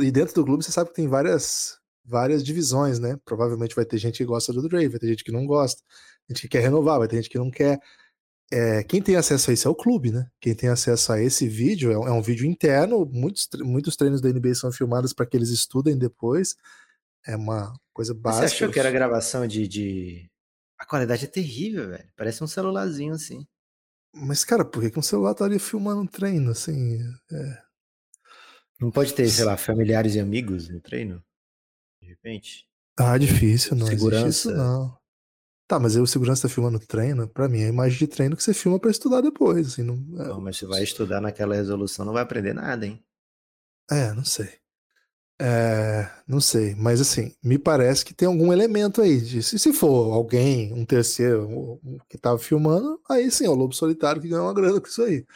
E 0.00 0.10
dentro 0.10 0.34
do 0.34 0.44
clube 0.44 0.64
você 0.64 0.72
sabe 0.72 0.90
que 0.90 0.96
tem 0.96 1.08
várias 1.08 1.78
várias 2.04 2.44
divisões, 2.44 2.98
né? 2.98 3.18
Provavelmente 3.24 3.74
vai 3.74 3.84
ter 3.84 3.98
gente 3.98 4.18
que 4.18 4.24
gosta 4.24 4.52
do 4.52 4.62
Dre, 4.68 4.88
vai 4.88 4.98
ter 4.98 5.08
gente 5.08 5.24
que 5.24 5.32
não 5.32 5.46
gosta, 5.46 5.82
gente 6.28 6.42
que 6.42 6.48
quer 6.48 6.60
renovar, 6.60 6.98
vai 6.98 7.08
ter 7.08 7.16
gente 7.16 7.30
que 7.30 7.38
não 7.38 7.50
quer. 7.50 7.80
É, 8.52 8.84
quem 8.84 9.02
tem 9.02 9.16
acesso 9.16 9.50
a 9.50 9.54
isso 9.54 9.66
é 9.66 9.70
o 9.70 9.74
clube, 9.74 10.12
né? 10.12 10.28
Quem 10.40 10.54
tem 10.54 10.68
acesso 10.68 11.12
a 11.12 11.20
esse 11.20 11.48
vídeo 11.48 11.90
é, 11.90 11.94
é 11.94 12.12
um 12.12 12.22
vídeo 12.22 12.46
interno. 12.46 13.06
Muitos, 13.06 13.48
muitos 13.60 13.96
treinos 13.96 14.20
da 14.20 14.28
NBA 14.30 14.54
são 14.54 14.70
filmados 14.70 15.12
para 15.12 15.26
que 15.26 15.36
eles 15.36 15.48
estudem 15.50 15.96
depois. 15.98 16.54
É 17.26 17.36
uma 17.36 17.72
coisa 17.94 18.12
básica. 18.12 18.48
Você 18.48 18.54
achou 18.54 18.70
que 18.70 18.78
era 18.78 18.90
gravação 18.90 19.46
de, 19.46 19.66
de... 19.66 20.30
A 20.78 20.84
qualidade 20.84 21.24
é 21.24 21.28
terrível, 21.28 21.88
velho. 21.88 22.12
Parece 22.14 22.44
um 22.44 22.46
celularzinho 22.46 23.14
assim. 23.14 23.46
Mas, 24.14 24.44
cara, 24.44 24.64
por 24.64 24.82
que, 24.88 24.98
um 24.98 25.02
celular 25.02 25.32
estaria 25.32 25.58
filmando 25.58 26.02
um 26.02 26.06
treino 26.06 26.50
assim? 26.50 26.98
É... 27.32 27.64
Não 28.80 28.90
pode 28.90 29.14
ter, 29.14 29.28
sei 29.28 29.44
lá, 29.44 29.56
familiares 29.56 30.14
e 30.14 30.20
amigos 30.20 30.68
no 30.68 30.80
treino? 30.80 31.24
de 32.04 32.08
repente? 32.10 32.68
Ah, 32.98 33.16
difícil, 33.18 33.74
não 33.76 33.86
segurança. 33.86 34.26
existe 34.26 34.48
isso, 34.48 34.56
não. 34.56 34.96
Tá, 35.66 35.80
mas 35.80 35.96
aí 35.96 36.02
o 36.02 36.06
segurança 36.06 36.46
tá 36.46 36.54
filmando 36.54 36.78
treino, 36.78 37.26
pra 37.26 37.48
mim 37.48 37.62
é 37.62 37.66
a 37.66 37.70
imagem 37.70 37.98
de 37.98 38.06
treino 38.06 38.36
que 38.36 38.42
você 38.42 38.52
filma 38.52 38.78
para 38.78 38.90
estudar 38.90 39.22
depois, 39.22 39.68
assim, 39.68 39.82
não... 39.82 39.94
É... 40.20 40.28
não... 40.28 40.40
mas 40.40 40.58
você 40.58 40.66
vai 40.66 40.82
estudar 40.82 41.20
naquela 41.20 41.54
resolução, 41.54 42.04
não 42.04 42.12
vai 42.12 42.22
aprender 42.22 42.52
nada, 42.52 42.86
hein? 42.86 43.02
É, 43.90 44.12
não 44.12 44.24
sei. 44.24 44.60
É, 45.40 46.08
não 46.28 46.40
sei, 46.40 46.76
mas 46.76 47.00
assim, 47.00 47.34
me 47.42 47.58
parece 47.58 48.04
que 48.04 48.14
tem 48.14 48.28
algum 48.28 48.52
elemento 48.52 49.02
aí. 49.02 49.20
De, 49.20 49.42
se, 49.42 49.58
se 49.58 49.72
for 49.72 50.12
alguém, 50.12 50.72
um 50.72 50.84
terceiro 50.84 51.80
que 52.08 52.16
tava 52.16 52.38
filmando, 52.38 53.00
aí 53.08 53.30
sim, 53.30 53.46
é 53.46 53.48
o 53.48 53.54
Lobo 53.54 53.74
Solitário 53.74 54.22
que 54.22 54.28
ganhou 54.28 54.46
uma 54.46 54.54
grana 54.54 54.80
com 54.80 54.86
isso 54.86 55.02
aí. 55.02 55.26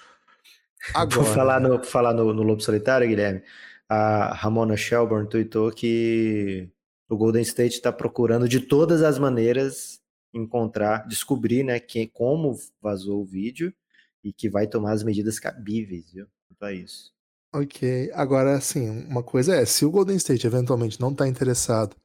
Agora, 0.95 1.25
por 1.25 1.35
falar, 1.35 1.61
no, 1.61 1.85
falar 1.85 2.15
no, 2.15 2.33
no 2.33 2.43
Lobo 2.43 2.61
Solitário, 2.61 3.09
Guilherme, 3.09 3.43
a 3.89 4.33
Ramona 4.35 4.77
Shelburne 4.77 5.29
tweetou 5.29 5.73
que 5.73 6.71
o 7.09 7.17
Golden 7.17 7.43
State 7.43 7.75
está 7.75 7.93
procurando 7.93 8.49
de 8.49 8.61
todas 8.61 9.03
as 9.03 9.19
maneiras 9.19 10.01
encontrar, 10.33 11.09
descobrir, 11.09 11.65
né, 11.65 11.81
que, 11.81 12.07
como 12.07 12.57
vazou 12.81 13.23
o 13.23 13.25
vídeo 13.25 13.75
e 14.23 14.33
que 14.33 14.49
vai 14.49 14.67
tomar 14.67 14.93
as 14.93 15.03
medidas 15.03 15.41
cabíveis, 15.41 16.13
viu? 16.13 16.27
Quanto 16.47 16.63
a 16.63 16.73
isso. 16.73 17.13
Ok, 17.53 18.11
agora 18.13 18.57
assim, 18.57 18.91
uma 19.07 19.23
coisa 19.23 19.57
é, 19.57 19.65
se 19.65 19.85
o 19.85 19.91
Golden 19.91 20.17
State 20.17 20.47
eventualmente 20.47 21.01
não 21.01 21.11
está 21.13 21.27
interessado 21.27 21.97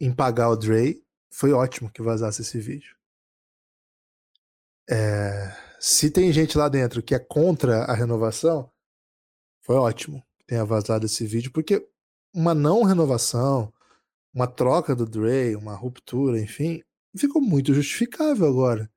em 0.00 0.14
pagar 0.14 0.50
o 0.50 0.56
Dre, 0.56 1.02
foi 1.32 1.52
ótimo 1.52 1.90
que 1.90 2.02
vazasse 2.02 2.42
esse 2.42 2.60
vídeo. 2.60 2.94
É, 4.88 5.56
se 5.80 6.10
tem 6.10 6.32
gente 6.32 6.58
lá 6.58 6.68
dentro 6.68 7.02
que 7.02 7.14
é 7.14 7.18
contra 7.18 7.84
a 7.84 7.94
renovação, 7.94 8.70
foi 9.62 9.76
ótimo 9.76 10.22
tenha 10.46 10.64
vazado 10.64 11.06
esse 11.06 11.26
vídeo, 11.26 11.50
porque 11.52 11.86
uma 12.34 12.54
não 12.54 12.82
renovação, 12.82 13.72
uma 14.32 14.46
troca 14.46 14.94
do 14.94 15.06
Dre, 15.06 15.56
uma 15.56 15.74
ruptura, 15.74 16.40
enfim, 16.40 16.82
ficou 17.16 17.40
muito 17.40 17.72
justificável 17.74 18.46
agora. 18.46 18.90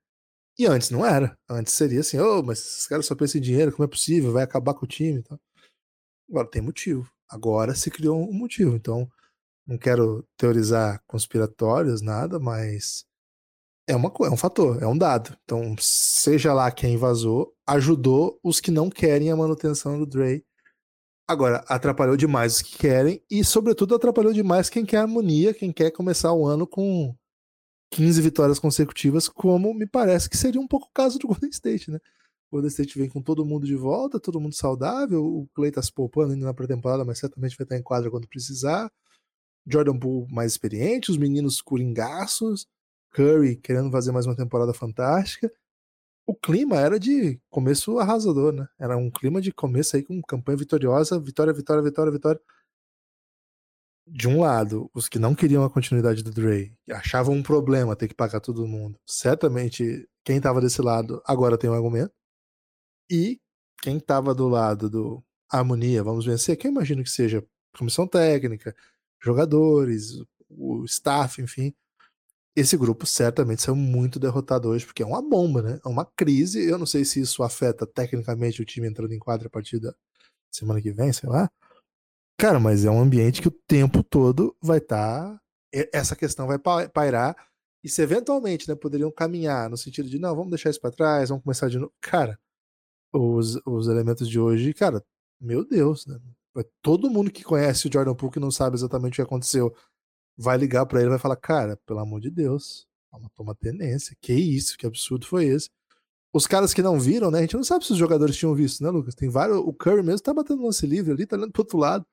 E 0.58 0.66
antes 0.66 0.90
não 0.90 1.06
era. 1.06 1.38
Antes 1.48 1.74
seria 1.74 2.00
assim, 2.00 2.18
oh, 2.18 2.42
mas 2.42 2.58
esses 2.58 2.86
caras 2.86 3.06
só 3.06 3.14
pensam 3.14 3.38
em 3.40 3.42
dinheiro, 3.42 3.72
como 3.72 3.84
é 3.84 3.88
possível? 3.88 4.32
Vai 4.32 4.42
acabar 4.42 4.74
com 4.74 4.84
o 4.84 4.88
time. 4.88 5.20
Então. 5.20 5.38
Agora 6.28 6.50
tem 6.50 6.62
motivo. 6.62 7.10
Agora 7.28 7.74
se 7.74 7.90
criou 7.90 8.28
um 8.28 8.32
motivo. 8.32 8.74
Então, 8.74 9.08
não 9.66 9.78
quero 9.78 10.26
teorizar 10.36 11.02
conspiratórios, 11.06 12.00
nada, 12.00 12.38
mas 12.38 13.04
é, 13.86 13.96
uma, 13.96 14.12
é 14.22 14.30
um 14.30 14.36
fator, 14.36 14.82
é 14.82 14.86
um 14.86 14.96
dado. 14.96 15.36
Então, 15.44 15.74
seja 15.78 16.52
lá 16.52 16.70
quem 16.70 16.96
vazou, 16.96 17.54
ajudou 17.66 18.38
os 18.42 18.60
que 18.60 18.70
não 18.70 18.90
querem 18.90 19.30
a 19.30 19.36
manutenção 19.36 19.98
do 19.98 20.06
Dre 20.06 20.44
Agora, 21.28 21.62
atrapalhou 21.68 22.16
demais 22.16 22.54
os 22.56 22.62
que 22.62 22.78
querem 22.78 23.22
e, 23.30 23.44
sobretudo, 23.44 23.94
atrapalhou 23.94 24.32
demais 24.32 24.70
quem 24.70 24.86
quer 24.86 24.96
harmonia, 24.96 25.52
quem 25.52 25.70
quer 25.70 25.90
começar 25.90 26.32
o 26.32 26.46
ano 26.46 26.66
com 26.66 27.14
15 27.90 28.22
vitórias 28.22 28.58
consecutivas, 28.58 29.28
como 29.28 29.74
me 29.74 29.86
parece 29.86 30.30
que 30.30 30.38
seria 30.38 30.58
um 30.58 30.66
pouco 30.66 30.86
o 30.86 30.92
caso 30.94 31.18
do 31.18 31.26
Golden 31.28 31.50
State, 31.50 31.90
né? 31.90 31.98
O 32.50 32.56
Golden 32.56 32.68
State 32.68 32.98
vem 32.98 33.08
com 33.08 33.22
todo 33.22 33.44
mundo 33.44 33.66
de 33.66 33.76
volta, 33.76 34.18
todo 34.18 34.40
mundo 34.40 34.54
saudável, 34.54 35.24
o 35.24 35.48
Clay 35.54 35.70
tá 35.70 35.82
se 35.82 35.92
poupando 35.92 36.32
ainda 36.32 36.46
na 36.46 36.54
pré-temporada, 36.54 37.04
mas 37.04 37.18
certamente 37.18 37.56
vai 37.56 37.64
estar 37.64 37.76
em 37.76 37.82
quadra 37.82 38.10
quando 38.10 38.28
precisar. 38.28 38.90
Jordan 39.66 39.98
Poole 39.98 40.32
mais 40.32 40.52
experiente, 40.52 41.10
os 41.10 41.18
meninos 41.18 41.60
coringaços, 41.60 42.66
Curry 43.12 43.56
querendo 43.56 43.90
fazer 43.90 44.12
mais 44.12 44.26
uma 44.26 44.36
temporada 44.36 44.72
fantástica 44.72 45.52
o 46.28 46.34
clima 46.34 46.76
era 46.76 47.00
de 47.00 47.40
começo 47.48 47.98
arrasador, 47.98 48.52
né? 48.52 48.68
Era 48.78 48.98
um 48.98 49.10
clima 49.10 49.40
de 49.40 49.50
começo 49.50 49.96
aí 49.96 50.02
com 50.02 50.20
campanha 50.20 50.58
vitoriosa, 50.58 51.18
vitória, 51.18 51.54
vitória, 51.54 51.82
vitória, 51.82 52.12
vitória. 52.12 52.40
De 54.06 54.28
um 54.28 54.40
lado, 54.40 54.90
os 54.92 55.08
que 55.08 55.18
não 55.18 55.34
queriam 55.34 55.64
a 55.64 55.70
continuidade 55.70 56.22
do 56.22 56.30
Dre, 56.30 56.76
achavam 56.90 57.34
um 57.34 57.42
problema 57.42 57.96
ter 57.96 58.08
que 58.08 58.14
pagar 58.14 58.40
todo 58.40 58.66
mundo. 58.66 59.00
Certamente, 59.06 60.06
quem 60.22 60.36
estava 60.36 60.60
desse 60.60 60.82
lado 60.82 61.22
agora 61.24 61.56
tem 61.56 61.70
um 61.70 61.72
argumento. 61.72 62.12
E 63.10 63.40
quem 63.82 63.98
estava 63.98 64.34
do 64.34 64.48
lado 64.48 64.90
do 64.90 65.24
harmonia, 65.50 66.02
vamos 66.02 66.26
vencer, 66.26 66.56
que 66.56 66.66
eu 66.66 66.70
imagino 66.70 67.02
que 67.02 67.10
seja 67.10 67.44
comissão 67.76 68.06
técnica, 68.06 68.74
jogadores, 69.22 70.20
o 70.50 70.84
staff, 70.84 71.40
enfim, 71.40 71.74
esse 72.56 72.76
grupo 72.76 73.06
certamente 73.06 73.62
saiu 73.62 73.76
muito 73.76 74.18
derrotado 74.18 74.68
hoje, 74.68 74.84
porque 74.84 75.02
é 75.02 75.06
uma 75.06 75.22
bomba, 75.22 75.62
né? 75.62 75.80
É 75.84 75.88
uma 75.88 76.04
crise. 76.04 76.68
Eu 76.68 76.76
não 76.76 76.86
sei 76.86 77.04
se 77.04 77.20
isso 77.20 77.42
afeta 77.42 77.86
tecnicamente 77.86 78.60
o 78.60 78.64
time 78.64 78.88
entrando 78.88 79.12
em 79.12 79.18
quadra 79.18 79.46
a 79.46 79.50
partir 79.50 79.78
da 79.78 79.94
semana 80.50 80.82
que 80.82 80.90
vem, 80.92 81.12
sei 81.12 81.28
lá. 81.28 81.48
Cara, 82.36 82.58
mas 82.58 82.84
é 82.84 82.90
um 82.90 83.00
ambiente 83.00 83.40
que 83.40 83.48
o 83.48 83.56
tempo 83.66 84.02
todo 84.02 84.56
vai 84.60 84.78
estar. 84.78 85.34
Tá... 85.34 85.40
Essa 85.92 86.16
questão 86.16 86.46
vai 86.48 86.58
pairar. 86.88 87.36
E 87.84 87.88
se 87.88 88.02
eventualmente 88.02 88.68
né, 88.68 88.74
poderiam 88.74 89.10
caminhar 89.10 89.70
no 89.70 89.76
sentido 89.76 90.08
de, 90.08 90.18
não, 90.18 90.34
vamos 90.34 90.50
deixar 90.50 90.70
isso 90.70 90.80
para 90.80 90.90
trás, 90.90 91.28
vamos 91.28 91.44
começar 91.44 91.68
de 91.68 91.78
novo. 91.78 91.92
Cara, 92.00 92.38
os, 93.12 93.60
os 93.66 93.88
elementos 93.88 94.28
de 94.28 94.38
hoje, 94.38 94.74
cara, 94.74 95.04
meu 95.40 95.64
Deus, 95.64 96.06
né? 96.06 96.18
Todo 96.82 97.10
mundo 97.10 97.30
que 97.30 97.44
conhece 97.44 97.86
o 97.86 97.92
Jordan 97.92 98.14
Poole 98.14 98.32
que 98.32 98.40
não 98.40 98.50
sabe 98.50 98.74
exatamente 98.76 99.12
o 99.12 99.16
que 99.16 99.22
aconteceu 99.22 99.74
vai 100.36 100.56
ligar 100.56 100.86
para 100.86 101.00
ele 101.00 101.10
vai 101.10 101.18
falar, 101.18 101.36
cara, 101.36 101.76
pelo 101.86 102.00
amor 102.00 102.20
de 102.20 102.30
Deus, 102.30 102.86
toma, 103.10 103.30
toma 103.34 103.54
tenência, 103.54 104.16
que 104.20 104.32
isso, 104.32 104.76
que 104.76 104.86
absurdo 104.86 105.26
foi 105.26 105.46
esse? 105.46 105.70
Os 106.32 106.46
caras 106.46 106.74
que 106.74 106.82
não 106.82 107.00
viram, 107.00 107.30
né? 107.30 107.38
A 107.38 107.40
gente 107.42 107.56
não 107.56 107.64
sabe 107.64 107.84
se 107.84 107.92
os 107.92 107.98
jogadores 107.98 108.36
tinham 108.36 108.54
visto, 108.54 108.82
né, 108.82 108.90
Lucas? 108.90 109.14
Tem 109.14 109.28
vários. 109.28 109.58
O 109.58 109.72
Curry 109.72 110.02
mesmo 110.02 110.20
tá 110.20 110.34
batendo 110.34 110.62
lance 110.62 110.86
livre 110.86 111.12
ali, 111.12 111.26
tá 111.26 111.36
olhando 111.36 111.52
pro 111.52 111.62
outro 111.62 111.78
lado. 111.78 112.06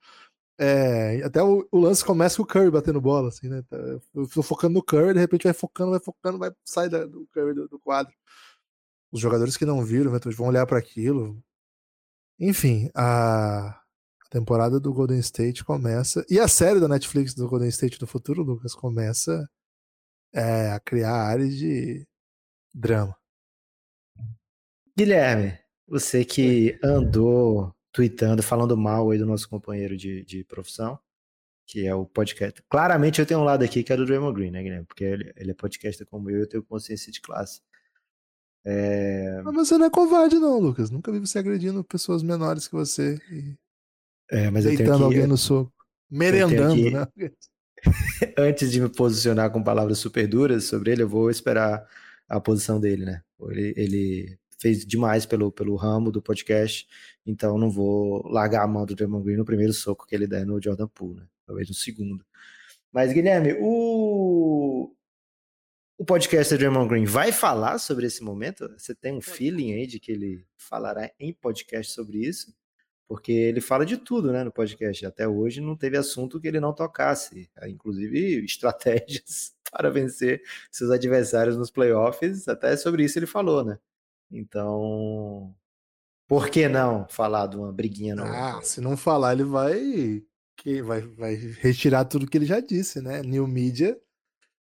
É, 0.58 1.21
até 1.23 1.43
o, 1.43 1.67
o, 1.69 1.79
lance 1.79 2.03
começa 2.03 2.38
com 2.38 2.43
o 2.43 2.45
Curry 2.45 2.71
batendo 2.71 3.01
bola, 3.01 3.27
assim, 3.27 3.49
né? 3.49 3.62
Tá, 3.69 3.77
eu 3.77 4.27
tô 4.29 4.41
focando 4.41 4.75
no 4.75 4.84
Curry, 4.84 5.13
de 5.13 5.19
repente 5.19 5.43
vai 5.43 5.53
focando, 5.53 5.91
vai 5.91 5.99
focando, 5.99 6.38
vai 6.38 6.51
sair 6.63 6.89
da, 6.89 7.05
do 7.05 7.27
Curry 7.34 7.53
do, 7.53 7.67
do, 7.67 7.79
quadro. 7.79 8.13
Os 9.15 9.21
jogadores 9.21 9.56
que 9.56 9.63
não 9.63 9.82
viram 9.82 10.12
vão 10.36 10.47
olhar 10.47 10.65
para 10.65 10.78
aquilo. 10.78 11.41
Enfim, 12.38 12.89
a, 12.93 13.82
temporada 14.30 14.78
do 14.78 14.93
Golden 14.93 15.19
State 15.19 15.63
começa. 15.63 16.25
E 16.30 16.38
a 16.38 16.49
série 16.49 16.82
da 16.82 16.89
Netflix 16.89 17.34
do 17.34 17.47
Golden 17.47 17.69
State 17.69 17.97
do 17.97 18.06
futuro, 18.06 18.43
Lucas, 18.43 18.75
começa 18.75 19.49
é, 20.34 20.71
a 20.71 20.80
criar 20.82 21.13
áreas 21.13 21.56
de 21.56 22.06
drama. 22.73 23.15
Guilherme, 24.97 25.58
você 25.88 26.25
que 26.25 26.78
andou 26.84 27.73
tweetando, 27.93 28.43
falando 28.43 28.75
mal 28.75 29.12
aí 29.12 29.17
do 29.17 29.25
nosso 29.25 29.47
companheiro 29.47 29.95
de, 29.95 30.25
de 30.25 30.43
profissão, 30.43 30.99
que 31.65 31.88
é 31.88 31.95
o 31.95 32.06
podcast. 32.06 32.62
Claramente 32.69 33.21
eu 33.21 33.25
tenho 33.25 33.39
um 33.39 33.45
lado 33.45 33.63
aqui 33.63 33.82
que 33.82 33.93
é 33.93 33.95
do 33.95 34.06
Draymond 34.06 34.36
Green, 34.36 34.51
né, 34.51 34.62
Guilherme? 34.62 34.86
Porque 34.86 35.06
ele, 35.06 35.32
ele 35.38 35.51
é 35.51 35.54
podcaster 35.54 36.06
como 36.06 36.30
eu, 36.30 36.41
eu 36.41 36.49
tenho 36.49 36.63
consciência 36.63 37.10
de 37.10 37.21
classe. 37.21 37.62
É... 38.65 39.41
Mas 39.43 39.56
você 39.56 39.78
não 39.78 39.86
é 39.86 39.89
covarde, 39.89 40.39
não, 40.39 40.60
Lucas. 40.60 40.89
Nunca 40.89 41.12
vi 41.12 41.19
você 41.19 41.39
agredindo 41.39 41.84
pessoas 41.84 42.23
menores 42.23 42.67
que 42.67 42.73
você. 42.73 43.19
E... 43.32 43.56
É, 44.32 44.49
mas 44.49 44.63
Deitando 44.63 44.82
eu 44.82 44.86
tenho 44.88 44.97
que... 44.97 45.04
alguém 45.04 45.28
no 45.28 45.38
soco. 45.38 45.71
Merendando, 46.10 46.75
que... 46.75 46.89
né? 46.89 47.08
Antes 48.38 48.71
de 48.71 48.82
me 48.82 48.89
posicionar 48.89 49.51
com 49.51 49.63
palavras 49.63 49.99
super 49.99 50.28
duras 50.28 50.65
sobre 50.65 50.91
ele, 50.91 51.04
eu 51.04 51.10
vou 51.10 51.30
esperar 51.30 51.86
a 52.28 52.39
posição 52.39 52.80
dele, 52.80 53.06
né? 53.06 53.21
Ele, 53.49 53.73
ele 53.75 54.39
fez 54.60 54.86
demais 54.86 55.25
pelo, 55.25 55.51
pelo 55.51 55.75
ramo 55.75 56.12
do 56.12 56.21
podcast, 56.21 56.88
então 57.25 57.58
não 57.58 57.69
vou 57.69 58.28
largar 58.28 58.63
a 58.63 58.67
mão 58.67 58.86
do 58.86 58.95
Draymond 58.95 59.23
Green 59.23 59.38
no 59.38 59.45
primeiro 59.45 59.73
soco 59.73 60.06
que 60.08 60.15
ele 60.15 60.28
der 60.28 60.45
no 60.45 60.62
Jordan 60.62 60.88
Poole, 60.88 61.19
né? 61.19 61.28
Talvez 61.45 61.67
no 61.67 61.75
segundo. 61.75 62.25
Mas, 62.91 63.12
Guilherme, 63.12 63.56
o, 63.60 64.24
o 65.97 66.03
podcast 66.03 66.53
do 66.53 66.58
Draymond 66.58 66.89
Green 66.89 67.05
vai 67.05 67.31
falar 67.31 67.77
sobre 67.77 68.05
esse 68.05 68.23
momento? 68.23 68.69
Você 68.77 68.93
tem 68.93 69.13
um 69.13 69.21
feeling 69.21 69.73
aí 69.73 69.88
de 69.88 69.99
que 69.99 70.12
ele 70.12 70.45
falará 70.58 71.10
em 71.19 71.34
podcast 71.34 71.93
sobre 71.93 72.17
isso? 72.19 72.53
Porque 73.08 73.31
ele 73.31 73.62
fala 73.62 73.86
de 73.86 73.97
tudo 73.97 74.31
né, 74.31 74.43
no 74.43 74.51
podcast. 74.51 75.05
Até 75.05 75.27
hoje 75.27 75.62
não 75.62 75.75
teve 75.75 75.95
assunto 75.95 76.39
que 76.39 76.47
ele 76.47 76.60
não 76.60 76.73
tocasse, 76.73 77.49
inclusive 77.67 78.43
estratégias 78.43 79.53
para 79.71 79.89
vencer 79.89 80.41
seus 80.71 80.91
adversários 80.91 81.55
nos 81.55 81.71
playoffs. 81.71 82.47
Até 82.47 82.75
sobre 82.75 83.03
isso 83.03 83.17
ele 83.17 83.27
falou, 83.27 83.63
né? 83.63 83.79
Então, 84.29 85.55
por 86.27 86.49
que 86.49 86.67
não 86.67 87.08
falar 87.08 87.47
de 87.47 87.55
uma 87.55 87.71
briguinha 87.71 88.15
nova? 88.15 88.58
Ah, 88.58 88.62
se 88.62 88.81
não 88.81 88.97
falar, 88.97 89.34
ele 89.34 89.43
vai, 89.43 90.23
que 90.58 90.81
vai, 90.81 91.01
vai 91.01 91.36
retirar 91.36 92.05
tudo 92.05 92.27
que 92.27 92.38
ele 92.38 92.45
já 92.45 92.60
disse, 92.60 92.99
né? 93.01 93.21
New 93.21 93.47
Media 93.47 93.97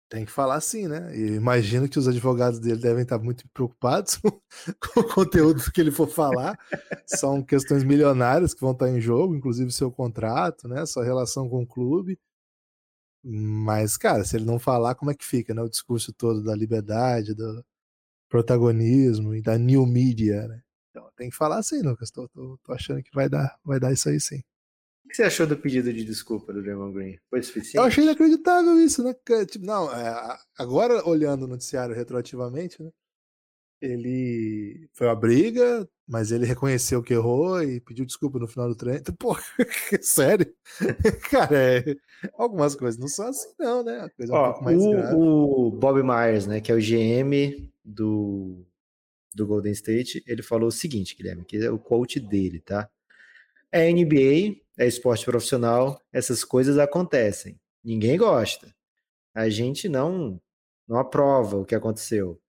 tem 0.09 0.25
que 0.25 0.31
falar 0.31 0.55
assim, 0.55 0.87
né? 0.87 1.15
E 1.17 1.35
imagino 1.35 1.89
que 1.89 1.97
os 1.97 2.07
advogados 2.07 2.59
dele 2.59 2.79
devem 2.79 3.03
estar 3.03 3.17
muito 3.19 3.47
preocupados 3.49 4.19
com 4.93 4.99
o 4.99 5.13
conteúdo 5.13 5.71
que 5.71 5.81
ele 5.81 5.91
for 5.91 6.07
falar. 6.07 6.57
São 7.05 7.43
questões 7.43 7.83
milionárias 7.83 8.53
que 8.53 8.61
vão 8.61 8.71
estar 8.71 8.89
em 8.89 9.01
jogo, 9.01 9.35
inclusive 9.35 9.71
seu 9.71 9.91
contrato, 9.91 10.67
né? 10.67 10.85
Sua 10.85 11.03
relação 11.03 11.49
com 11.49 11.63
o 11.63 11.67
clube. 11.67 12.19
Mas, 13.23 13.97
cara, 13.97 14.23
se 14.23 14.35
ele 14.37 14.45
não 14.45 14.59
falar, 14.59 14.95
como 14.95 15.11
é 15.11 15.15
que 15.15 15.25
fica, 15.25 15.53
né? 15.53 15.61
O 15.61 15.69
discurso 15.69 16.13
todo 16.13 16.43
da 16.43 16.55
liberdade, 16.55 17.33
do 17.33 17.65
protagonismo 18.29 19.35
e 19.35 19.41
da 19.41 19.57
new 19.57 19.85
media, 19.85 20.47
né? 20.47 20.61
Então 20.91 21.09
tem 21.15 21.29
que 21.29 21.35
falar 21.35 21.57
assim, 21.59 21.81
Lucas. 21.81 22.11
Tô, 22.11 22.27
tô, 22.29 22.57
tô 22.63 22.73
achando 22.73 23.01
que 23.03 23.11
vai 23.13 23.29
dar, 23.29 23.57
vai 23.65 23.79
dar 23.79 23.91
isso 23.91 24.09
aí 24.09 24.19
sim. 24.19 24.43
O 25.05 25.07
que 25.07 25.15
você 25.15 25.23
achou 25.23 25.45
do 25.45 25.55
pedido 25.55 25.93
de 25.93 26.03
desculpa 26.03 26.51
do 26.51 26.61
Draymond 26.61 26.93
Green? 26.93 27.19
Foi 27.29 27.41
suficiente? 27.41 27.77
Eu 27.77 27.83
achei 27.83 28.03
inacreditável 28.03 28.77
isso, 28.79 29.03
né? 29.03 29.13
Tipo, 29.45 29.65
não, 29.65 29.93
é, 29.93 30.37
agora 30.57 31.07
olhando 31.07 31.43
o 31.43 31.47
noticiário 31.47 31.95
retroativamente, 31.95 32.81
né? 32.81 32.89
Ele 33.81 34.89
foi 34.93 35.05
uma 35.05 35.15
briga, 35.15 35.87
mas 36.07 36.31
ele 36.31 36.45
reconheceu 36.45 37.03
que 37.03 37.13
errou 37.13 37.61
e 37.61 37.79
pediu 37.81 38.05
desculpa 38.05 38.39
no 38.39 38.47
final 38.47 38.67
do 38.67 38.75
treino. 38.75 38.99
Então, 38.99 39.15
pô, 39.15 39.35
sério? 40.01 40.51
Cara, 41.29 41.55
é, 41.55 41.95
algumas 42.33 42.75
coisas 42.75 42.99
não 42.99 43.07
são 43.07 43.27
assim, 43.27 43.49
não, 43.59 43.83
né? 43.83 44.09
Ó, 44.29 44.49
um 44.49 44.51
pouco 44.51 44.63
mais 44.63 44.77
o, 44.81 45.67
o 45.67 45.71
Bob 45.71 46.01
Myers, 46.01 46.47
né, 46.47 46.59
que 46.61 46.71
é 46.71 46.75
o 46.75 46.79
GM 46.79 47.71
do, 47.83 48.65
do 49.35 49.45
Golden 49.45 49.73
State, 49.73 50.23
ele 50.25 50.41
falou 50.41 50.69
o 50.69 50.71
seguinte, 50.71 51.15
Guilherme, 51.15 51.45
que 51.45 51.57
é 51.57 51.69
o 51.69 51.77
quote 51.77 52.19
dele, 52.19 52.59
tá? 52.61 52.89
É 53.77 53.91
NBA, 53.91 54.55
é 54.77 54.87
esporte 54.87 55.25
profissional, 55.25 56.01
essas 56.13 56.45
coisas 56.45 56.77
acontecem. 56.77 57.59
Ninguém 57.83 58.17
gosta. 58.17 58.73
A 59.33 59.49
gente 59.49 59.89
não 59.89 60.41
não 60.87 60.97
aprova 60.97 61.57
o 61.57 61.65
que 61.65 61.75
aconteceu. 61.75 62.41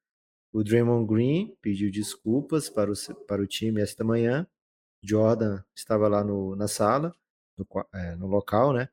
O 0.53 0.63
Draymond 0.63 1.05
Green 1.05 1.57
pediu 1.61 1.91
desculpas 1.91 2.71
para 2.71 2.93
o, 2.93 2.95
para 3.27 3.43
o 3.43 3.47
time 3.47 3.83
esta 3.83 4.05
manhã. 4.05 4.47
Jordan 5.03 5.65
estava 5.75 6.07
lá 6.07 6.23
no, 6.23 6.55
na 6.55 6.69
sala, 6.69 7.13
no, 7.59 7.67
é, 7.93 8.15
no 8.15 8.29
local, 8.29 8.73
né? 8.73 8.89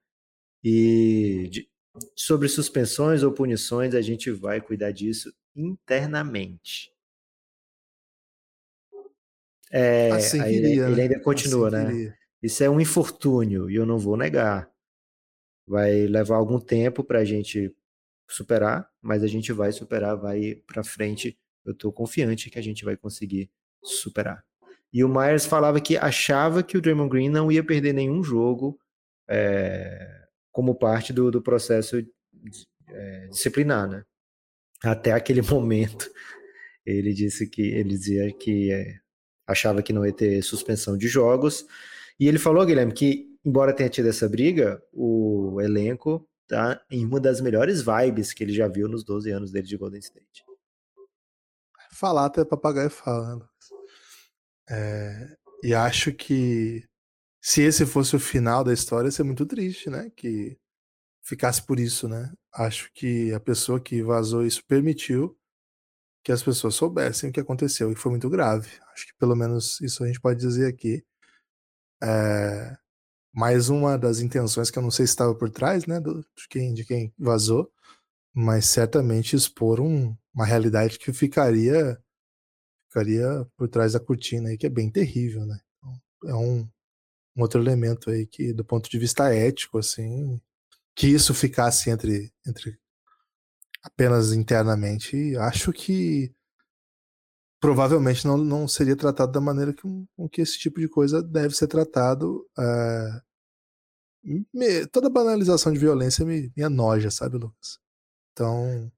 E 0.63 1.47
de, 1.51 1.69
sobre 2.15 2.49
suspensões 2.49 3.21
ou 3.21 3.31
punições, 3.31 3.93
a 3.93 4.01
gente 4.01 4.31
vai 4.31 4.59
cuidar 4.59 4.89
disso 4.89 5.31
internamente. 5.55 6.91
É, 9.71 10.09
assim 10.13 10.41
ele, 10.41 10.79
ele, 10.79 10.95
né? 10.95 11.03
ainda 11.03 11.19
continua, 11.19 11.67
assim 11.67 12.05
né? 12.05 12.17
Isso 12.43 12.61
é 12.61 12.69
um 12.69 12.81
infortúnio 12.81 13.71
e 13.71 13.75
eu 13.75 13.85
não 13.85 13.97
vou 13.97 14.17
negar. 14.17 14.69
Vai 15.65 16.05
levar 16.07 16.35
algum 16.35 16.59
tempo 16.59 17.01
para 17.01 17.19
a 17.19 17.25
gente 17.25 17.73
superar, 18.29 18.89
mas 19.01 19.23
a 19.23 19.27
gente 19.27 19.53
vai 19.53 19.71
superar, 19.71 20.17
vai 20.17 20.55
para 20.67 20.83
frente. 20.83 21.39
Eu 21.63 21.71
estou 21.71 21.93
confiante 21.93 22.49
que 22.49 22.59
a 22.59 22.61
gente 22.61 22.83
vai 22.83 22.97
conseguir 22.97 23.49
superar. 23.81 24.43
E 24.91 25.05
o 25.05 25.09
Myers 25.09 25.45
falava 25.45 25.79
que 25.79 25.95
achava 25.95 26.61
que 26.61 26.77
o 26.77 26.81
Draymond 26.81 27.09
Green 27.09 27.29
não 27.29 27.49
ia 27.49 27.63
perder 27.63 27.93
nenhum 27.93 28.21
jogo 28.21 28.77
é, 29.25 30.25
como 30.51 30.75
parte 30.75 31.13
do, 31.13 31.31
do 31.31 31.41
processo 31.41 32.05
é, 32.89 33.27
disciplinar, 33.27 33.87
né? 33.87 34.03
Até 34.83 35.13
aquele 35.13 35.41
momento, 35.49 36.11
ele 36.85 37.13
disse 37.13 37.47
que 37.49 37.61
ele 37.61 37.89
dizia 37.89 38.33
que 38.33 38.69
é, 38.69 38.99
achava 39.47 39.81
que 39.81 39.93
não 39.93 40.05
ia 40.05 40.11
ter 40.11 40.41
suspensão 40.41 40.97
de 40.97 41.07
jogos 41.07 41.65
e 42.19 42.27
ele 42.27 42.39
falou, 42.39 42.65
Guilherme, 42.65 42.93
que 42.93 43.27
embora 43.45 43.73
tenha 43.73 43.89
tido 43.89 44.07
essa 44.07 44.27
briga, 44.27 44.81
o 44.91 45.59
elenco 45.61 46.27
tá 46.47 46.83
em 46.89 47.05
uma 47.05 47.19
das 47.19 47.41
melhores 47.41 47.81
vibes 47.81 48.33
que 48.33 48.43
ele 48.43 48.53
já 48.53 48.67
viu 48.67 48.87
nos 48.87 49.03
12 49.03 49.31
anos 49.31 49.51
dele 49.51 49.67
de 49.67 49.77
Golden 49.77 49.99
State. 49.99 50.45
Falar 51.91 52.25
até 52.25 52.43
papagaio 52.43 52.89
falando. 52.89 53.47
É, 54.69 55.35
e 55.63 55.73
acho 55.73 56.13
que 56.13 56.83
se 57.41 57.61
esse 57.61 57.85
fosse 57.85 58.15
o 58.15 58.19
final 58.19 58.63
da 58.63 58.73
história, 58.73 59.07
ia 59.07 59.11
ser 59.11 59.23
muito 59.23 59.45
triste, 59.45 59.89
né? 59.89 60.09
Que 60.15 60.57
ficasse 61.23 61.61
por 61.65 61.79
isso, 61.79 62.07
né? 62.07 62.31
Acho 62.53 62.89
que 62.93 63.33
a 63.33 63.39
pessoa 63.39 63.79
que 63.79 64.01
vazou 64.03 64.45
isso 64.45 64.63
permitiu 64.65 65.37
que 66.23 66.31
as 66.31 66.41
pessoas 66.41 66.75
soubessem 66.75 67.29
o 67.29 67.33
que 67.33 67.39
aconteceu 67.39 67.91
e 67.91 67.95
foi 67.95 68.11
muito 68.11 68.29
grave. 68.29 68.69
Acho 68.93 69.07
que 69.07 69.13
pelo 69.19 69.35
menos 69.35 69.81
isso 69.81 70.03
a 70.03 70.07
gente 70.07 70.21
pode 70.21 70.39
dizer 70.39 70.67
aqui. 70.67 71.03
É, 72.03 72.77
mais 73.33 73.69
uma 73.69 73.97
das 73.97 74.19
intenções 74.19 74.69
que 74.69 74.77
eu 74.77 74.83
não 74.83 74.91
sei 74.91 75.07
se 75.07 75.13
estava 75.13 75.33
por 75.33 75.49
trás, 75.49 75.85
né, 75.85 75.99
do, 75.99 76.21
de, 76.21 76.47
quem, 76.49 76.73
de 76.73 76.85
quem 76.85 77.13
vazou, 77.17 77.71
mas 78.33 78.67
certamente 78.67 79.35
expor 79.35 79.79
um, 79.79 80.15
uma 80.33 80.45
realidade 80.45 80.99
que 80.99 81.13
ficaria 81.13 81.99
ficaria 82.89 83.47
por 83.57 83.67
trás 83.67 83.93
da 83.93 83.99
cortina 83.99 84.49
aí, 84.49 84.57
que 84.57 84.67
é 84.67 84.69
bem 84.69 84.89
terrível, 84.89 85.45
né? 85.47 85.59
Então, 85.77 86.01
é 86.25 86.35
um, 86.35 86.69
um 87.35 87.41
outro 87.41 87.59
elemento 87.59 88.11
aí 88.11 88.27
que, 88.27 88.53
do 88.53 88.63
ponto 88.63 88.87
de 88.87 88.99
vista 88.99 89.33
ético, 89.33 89.79
assim, 89.79 90.39
que 90.95 91.07
isso 91.07 91.33
ficasse 91.33 91.89
entre, 91.89 92.31
entre 92.45 92.77
apenas 93.81 94.31
internamente, 94.31 95.35
acho 95.37 95.73
que 95.73 96.33
provavelmente 97.63 98.27
não, 98.27 98.37
não 98.37 98.67
seria 98.67 98.93
tratado 98.93 99.31
da 99.31 99.39
maneira 99.39 99.73
que, 99.73 99.83
com 99.83 100.27
que 100.29 100.41
esse 100.41 100.59
tipo 100.59 100.81
de 100.81 100.89
coisa 100.89 101.23
deve 101.23 101.55
ser 101.55 101.67
tratado. 101.67 102.45
É... 102.59 103.21
Me, 104.53 104.85
toda 104.87 105.09
banalização 105.09 105.71
de 105.71 105.79
violência 105.79 106.25
me, 106.25 106.51
me 106.57 106.61
anoja, 106.61 107.09
sabe, 107.09 107.37
Lucas? 107.37 107.79
Então. 108.33 108.91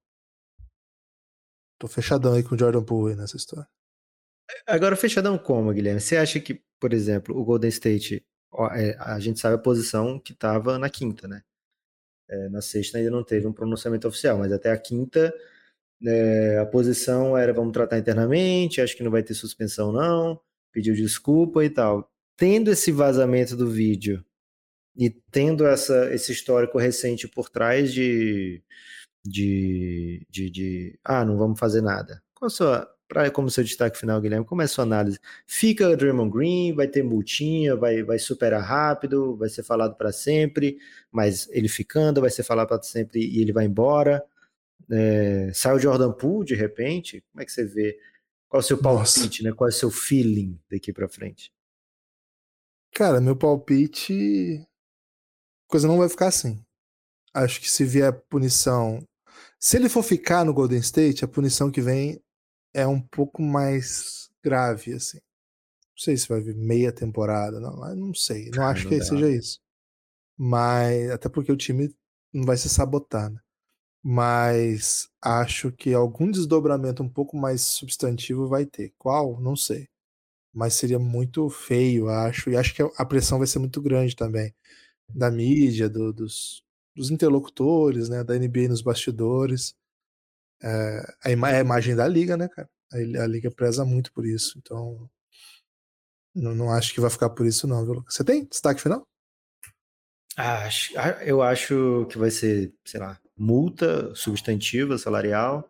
Tô 1.77 1.87
fechadão 1.87 2.33
aí 2.33 2.41
com 2.41 2.55
o 2.55 2.57
Jordan 2.57 2.83
Poole 2.83 3.15
nessa 3.15 3.37
história. 3.37 3.67
Agora, 4.65 4.95
fechadão 4.95 5.37
como, 5.37 5.71
Guilherme? 5.71 6.01
Você 6.01 6.17
acha 6.17 6.39
que, 6.39 6.59
por 6.79 6.91
exemplo, 6.91 7.37
o 7.37 7.45
Golden 7.45 7.69
State, 7.69 8.25
é, 8.71 8.97
a 8.97 9.19
gente 9.19 9.39
sabe 9.39 9.55
a 9.55 9.59
posição 9.59 10.19
que 10.19 10.33
estava 10.33 10.79
na 10.79 10.89
quinta, 10.89 11.27
né? 11.27 11.43
É, 12.27 12.49
na 12.49 12.63
sexta 12.63 12.97
ainda 12.97 13.11
não 13.11 13.23
teve 13.23 13.45
um 13.45 13.53
pronunciamento 13.53 14.07
oficial, 14.07 14.39
mas 14.39 14.51
até 14.51 14.71
a 14.71 14.77
quinta 14.77 15.31
é, 16.03 16.59
a 16.59 16.65
posição 16.65 17.37
era 17.37 17.53
vamos 17.53 17.73
tratar 17.73 17.97
internamente, 17.97 18.81
acho 18.81 18.95
que 18.95 19.03
não 19.03 19.11
vai 19.11 19.23
ter 19.23 19.33
suspensão 19.33 19.91
não, 19.91 20.39
pediu 20.71 20.93
desculpa 20.95 21.63
e 21.63 21.69
tal. 21.69 22.09
Tendo 22.37 22.71
esse 22.71 22.91
vazamento 22.91 23.55
do 23.55 23.69
vídeo 23.69 24.23
e 24.97 25.09
tendo 25.31 25.65
essa, 25.65 26.13
esse 26.13 26.31
histórico 26.31 26.77
recente 26.77 27.27
por 27.27 27.49
trás 27.49 27.93
de, 27.93 28.61
de, 29.25 30.25
de, 30.29 30.49
de 30.49 30.99
ah, 31.03 31.25
não 31.25 31.37
vamos 31.37 31.59
fazer 31.59 31.81
nada. 31.81 32.21
Qual 32.33 32.47
a 32.47 32.49
sua, 32.49 32.95
pra, 33.07 33.29
como 33.31 33.49
seu 33.49 33.63
destaque 33.63 33.97
final, 33.97 34.19
Guilherme, 34.21 34.45
como 34.45 34.61
é 34.61 34.65
a 34.65 34.67
sua 34.67 34.83
análise? 34.83 35.19
Fica 35.47 35.89
o 35.89 35.97
Draymond 35.97 36.31
Green, 36.31 36.73
vai 36.73 36.87
ter 36.87 37.03
multinha, 37.03 37.75
vai, 37.75 38.03
vai 38.03 38.19
superar 38.19 38.61
rápido, 38.63 39.35
vai 39.37 39.49
ser 39.49 39.63
falado 39.63 39.95
para 39.95 40.11
sempre, 40.11 40.77
mas 41.11 41.47
ele 41.51 41.67
ficando, 41.67 42.21
vai 42.21 42.29
ser 42.29 42.43
falado 42.43 42.67
para 42.67 42.81
sempre 42.83 43.19
e 43.21 43.41
ele 43.41 43.53
vai 43.53 43.65
embora. 43.65 44.23
É, 44.91 45.51
sai 45.53 45.75
o 45.75 45.79
Jordan 45.79 46.11
Poole 46.11 46.45
de 46.45 46.55
repente, 46.55 47.23
como 47.31 47.41
é 47.41 47.45
que 47.45 47.51
você 47.51 47.65
vê? 47.65 47.97
Qual 48.47 48.61
é 48.61 48.63
o 48.63 48.67
seu 48.67 48.77
palpite, 48.77 49.43
né? 49.43 49.51
Qual 49.51 49.67
é 49.67 49.71
o 49.71 49.75
seu 49.75 49.89
feeling 49.89 50.59
daqui 50.69 50.93
para 50.93 51.09
frente? 51.09 51.51
Cara, 52.93 53.19
meu 53.19 53.35
palpite. 53.35 54.65
A 55.67 55.71
coisa 55.71 55.87
não 55.87 55.97
vai 55.97 56.07
ficar 56.07 56.27
assim. 56.27 56.63
Acho 57.33 57.59
que 57.59 57.69
se 57.69 57.83
vier 57.83 58.13
punição. 58.29 59.05
Se 59.59 59.75
ele 59.75 59.89
for 59.89 60.03
ficar 60.03 60.45
no 60.45 60.53
Golden 60.53 60.79
State, 60.79 61.25
a 61.25 61.27
punição 61.27 61.69
que 61.69 61.81
vem 61.81 62.21
é 62.73 62.87
um 62.87 63.01
pouco 63.01 63.41
mais 63.41 64.29
grave, 64.41 64.93
assim. 64.93 65.17
Não 65.17 65.97
sei 65.97 66.15
se 66.15 66.27
vai 66.27 66.39
vir 66.39 66.55
meia 66.55 66.91
temporada, 66.91 67.59
não, 67.59 67.75
não 67.95 68.13
sei. 68.13 68.49
Não 68.51 68.63
acho 68.63 68.83
não 68.83 68.91
que 68.91 68.99
dá. 68.99 69.05
seja 69.05 69.29
isso. 69.29 69.59
Mas, 70.37 71.09
até 71.09 71.27
porque 71.27 71.51
o 71.51 71.57
time 71.57 71.93
não 72.33 72.43
vai 72.43 72.57
se 72.57 72.69
sabotar, 72.69 73.29
né? 73.29 73.39
Mas 74.07 75.09
acho 75.19 75.71
que 75.71 75.91
algum 75.91 76.29
desdobramento 76.29 77.01
um 77.01 77.09
pouco 77.09 77.35
mais 77.35 77.61
substantivo 77.63 78.47
vai 78.47 78.63
ter. 78.63 78.93
Qual? 78.99 79.41
Não 79.41 79.55
sei. 79.55 79.89
Mas 80.53 80.75
seria 80.75 80.99
muito 80.99 81.49
feio, 81.49 82.07
acho. 82.09 82.51
E 82.51 82.55
acho 82.55 82.75
que 82.75 82.83
a 82.83 83.05
pressão 83.05 83.39
vai 83.39 83.47
ser 83.47 83.57
muito 83.57 83.81
grande 83.81 84.15
também. 84.15 84.53
Da 85.09 85.31
mídia, 85.31 85.89
do, 85.89 86.13
dos, 86.13 86.63
dos 86.95 87.09
interlocutores, 87.09 88.07
né? 88.07 88.23
Da 88.23 88.35
NBA 88.37 88.67
nos 88.69 88.83
bastidores. 88.83 89.75
É, 90.61 91.15
a, 91.23 91.31
ima 91.31 91.47
a 91.47 91.59
imagem 91.59 91.95
da 91.95 92.07
liga, 92.07 92.37
né, 92.37 92.47
cara? 92.47 92.69
A, 92.93 92.97
a, 92.97 93.27
liga 93.27 93.49
preza 93.49 93.83
muito 93.85 94.13
por 94.13 94.25
isso. 94.27 94.59
Então. 94.59 95.09
Não, 96.35 96.53
não 96.53 96.71
acho 96.71 96.93
que 96.93 97.01
vai 97.01 97.09
ficar 97.09 97.31
por 97.31 97.47
isso, 97.47 97.65
não, 97.65 97.83
viu? 97.83 98.03
Você 98.07 98.23
tem 98.23 98.45
destaque 98.45 98.81
final? 98.81 99.07
Ah, 100.37 100.69
eu 101.25 101.41
acho 101.41 102.05
que 102.11 102.19
vai 102.19 102.29
ser, 102.29 102.73
sei 102.85 102.99
lá, 102.99 103.19
multa 103.37 104.13
substantiva 104.15 104.97
salarial 104.97 105.69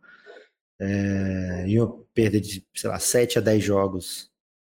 é, 0.79 1.65
e 1.67 1.79
uma 1.79 2.03
perda 2.13 2.39
de, 2.39 2.65
sei 2.75 2.89
lá, 2.89 2.99
7 2.99 3.39
a 3.39 3.41
10 3.41 3.63
jogos. 3.63 4.29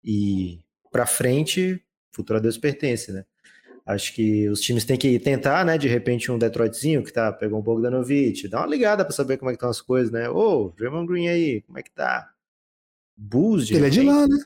E 0.03 0.61
para 0.91 1.07
frente, 1.07 1.83
futuro 2.13 2.39
a 2.39 2.43
Deus 2.43 2.57
pertence, 2.59 3.13
né? 3.13 3.25
Acho 3.85 4.15
que 4.15 4.47
os 4.51 4.61
times 4.61 4.85
têm 4.85 4.99
que 4.99 5.19
tentar, 5.19 5.65
né? 5.65 5.79
De 5.79 5.89
repente, 5.89 6.31
um 6.31 6.39
Detroitzinho 6.39 7.03
que 7.03 7.13
tá, 7.13 7.33
pegou 7.33 7.59
um 7.59 7.63
Bogdanovich, 7.63 8.47
dá 8.47 8.59
uma 8.61 8.67
ligada 8.67 9.03
para 9.05 9.15
saber 9.15 9.39
como 9.39 9.51
é 9.51 9.55
que 9.55 9.57
estão 9.57 9.71
as 9.71 9.81
coisas, 9.81 10.13
né? 10.13 10.29
Ô, 10.29 10.67
oh, 10.67 10.69
Draymond 10.77 11.07
Green 11.07 11.29
aí, 11.29 11.63
como 11.63 11.79
é 11.79 11.83
que 11.83 11.91
tá? 11.91 12.31
Bulls, 13.17 13.67
de 13.67 13.75
Ele 13.75 13.85
repente. 13.85 13.99
é 13.99 14.03
de 14.03 14.07
lá, 14.07 14.29
né? 14.29 14.45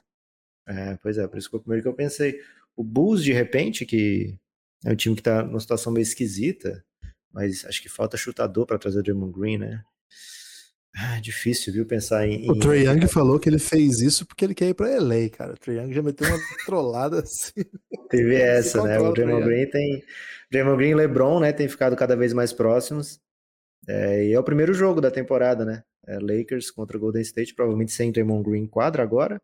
É, 0.69 0.99
pois 1.03 1.19
é, 1.19 1.27
por 1.27 1.39
isso 1.39 1.49
que 1.49 1.51
foi 1.51 1.59
o 1.59 1.63
primeiro 1.63 1.83
que 1.83 1.89
eu 1.89 1.95
pensei. 1.95 2.41
O 2.77 2.85
Bulls, 2.85 3.23
de 3.23 3.33
repente, 3.33 3.85
que 3.85 4.37
é 4.85 4.93
um 4.93 4.97
time 4.97 5.17
que 5.17 5.23
tá 5.23 5.43
numa 5.43 5.59
situação 5.61 5.93
meio 5.93 6.03
esquisita, 6.03 6.85
mas 7.33 7.65
acho 7.65 7.83
que 7.83 7.89
falta 7.89 8.17
chutador 8.17 8.67
para 8.67 8.79
trazer 8.79 9.01
o 9.01 9.03
Draymond 9.03 9.33
Green, 9.33 9.59
né? 9.59 9.83
Ah, 10.95 11.19
difícil, 11.21 11.73
viu, 11.73 11.87
pensar 11.87 12.27
em. 12.27 12.51
O 12.51 12.59
Trey 12.59 12.87
Young 12.87 13.09
falou 13.09 13.41
que 13.41 13.49
ele 13.49 13.59
fez 13.59 14.01
isso 14.01 14.27
porque 14.27 14.45
ele 14.45 14.55
quer 14.55 14.69
ir 14.69 14.75
pra 14.75 14.89
LA, 14.89 15.31
cara. 15.31 15.55
O 15.55 15.57
Trey 15.57 15.79
Young 15.79 15.93
já 15.93 16.03
meteu 16.03 16.29
uma 16.29 16.39
trollada 16.67 17.21
assim. 17.21 17.65
Teve 18.11 18.37
essa, 18.37 18.83
né? 18.83 18.99
O 18.99 19.11
Draymond 19.13 19.45
Green 19.45 19.71
tem. 19.71 20.05
Draymond 20.51 20.77
Green 20.77 20.91
e 20.91 20.95
LeBron, 20.95 21.41
né? 21.41 21.51
Tem 21.51 21.67
ficado 21.67 21.97
cada 21.97 22.15
vez 22.15 22.35
mais 22.35 22.53
próximos. 22.53 23.19
É, 23.89 24.27
e 24.27 24.33
é 24.35 24.39
o 24.39 24.45
primeiro 24.45 24.75
jogo 24.75 25.01
da 25.01 25.11
temporada, 25.11 25.65
né? 25.65 25.83
É 26.07 26.19
Lakers 26.19 26.71
contra 26.71 26.99
Golden 26.99 27.23
State, 27.23 27.55
provavelmente 27.55 27.93
sem 27.93 28.13
Draymond 28.13 28.49
Green 28.49 28.67
quadra 28.67 29.03
agora. 29.03 29.41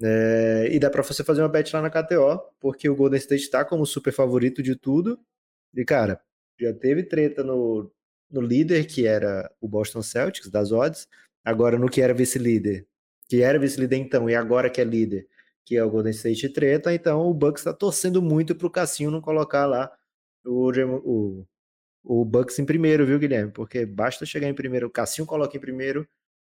É, 0.00 0.68
e 0.70 0.78
dá 0.78 0.88
para 0.88 1.02
você 1.02 1.24
fazer 1.24 1.42
uma 1.42 1.48
bet 1.48 1.74
lá 1.74 1.82
na 1.82 1.90
KTO, 1.90 2.40
porque 2.60 2.88
o 2.88 2.94
Golden 2.94 3.18
State 3.18 3.50
tá 3.50 3.64
como 3.64 3.84
super 3.84 4.12
favorito 4.12 4.62
de 4.62 4.76
tudo. 4.76 5.18
E, 5.74 5.84
cara, 5.84 6.20
já 6.58 6.72
teve 6.72 7.02
treta 7.02 7.42
no, 7.42 7.90
no 8.30 8.40
líder, 8.40 8.86
que 8.86 9.06
era 9.06 9.50
o 9.60 9.68
Boston 9.68 10.02
Celtics, 10.02 10.50
das 10.50 10.72
odds, 10.72 11.08
agora 11.44 11.78
no 11.78 11.88
que 11.88 12.00
era 12.00 12.14
vice-líder, 12.14 12.86
que 13.28 13.42
era 13.42 13.58
vice-líder 13.58 13.96
então, 13.96 14.28
e 14.28 14.34
agora 14.34 14.70
que 14.70 14.80
é 14.80 14.84
líder, 14.84 15.26
que 15.64 15.76
é 15.76 15.84
o 15.84 15.90
Golden 15.90 16.12
State 16.12 16.48
treta, 16.50 16.92
então 16.92 17.26
o 17.26 17.34
Bucks 17.34 17.60
está 17.60 17.72
torcendo 17.72 18.20
muito 18.20 18.54
para 18.54 18.66
o 18.66 18.70
Cassinho 18.70 19.10
não 19.10 19.20
colocar 19.20 19.66
lá 19.66 19.90
o, 20.44 20.70
o, 21.04 21.46
o 22.02 22.24
Bucks 22.24 22.58
em 22.58 22.64
primeiro, 22.64 23.06
viu, 23.06 23.18
Guilherme? 23.18 23.50
Porque 23.52 23.86
basta 23.86 24.26
chegar 24.26 24.48
em 24.48 24.54
primeiro, 24.54 24.86
o 24.86 24.90
Cassinho 24.90 25.26
coloca 25.26 25.56
em 25.56 25.60
primeiro, 25.60 26.06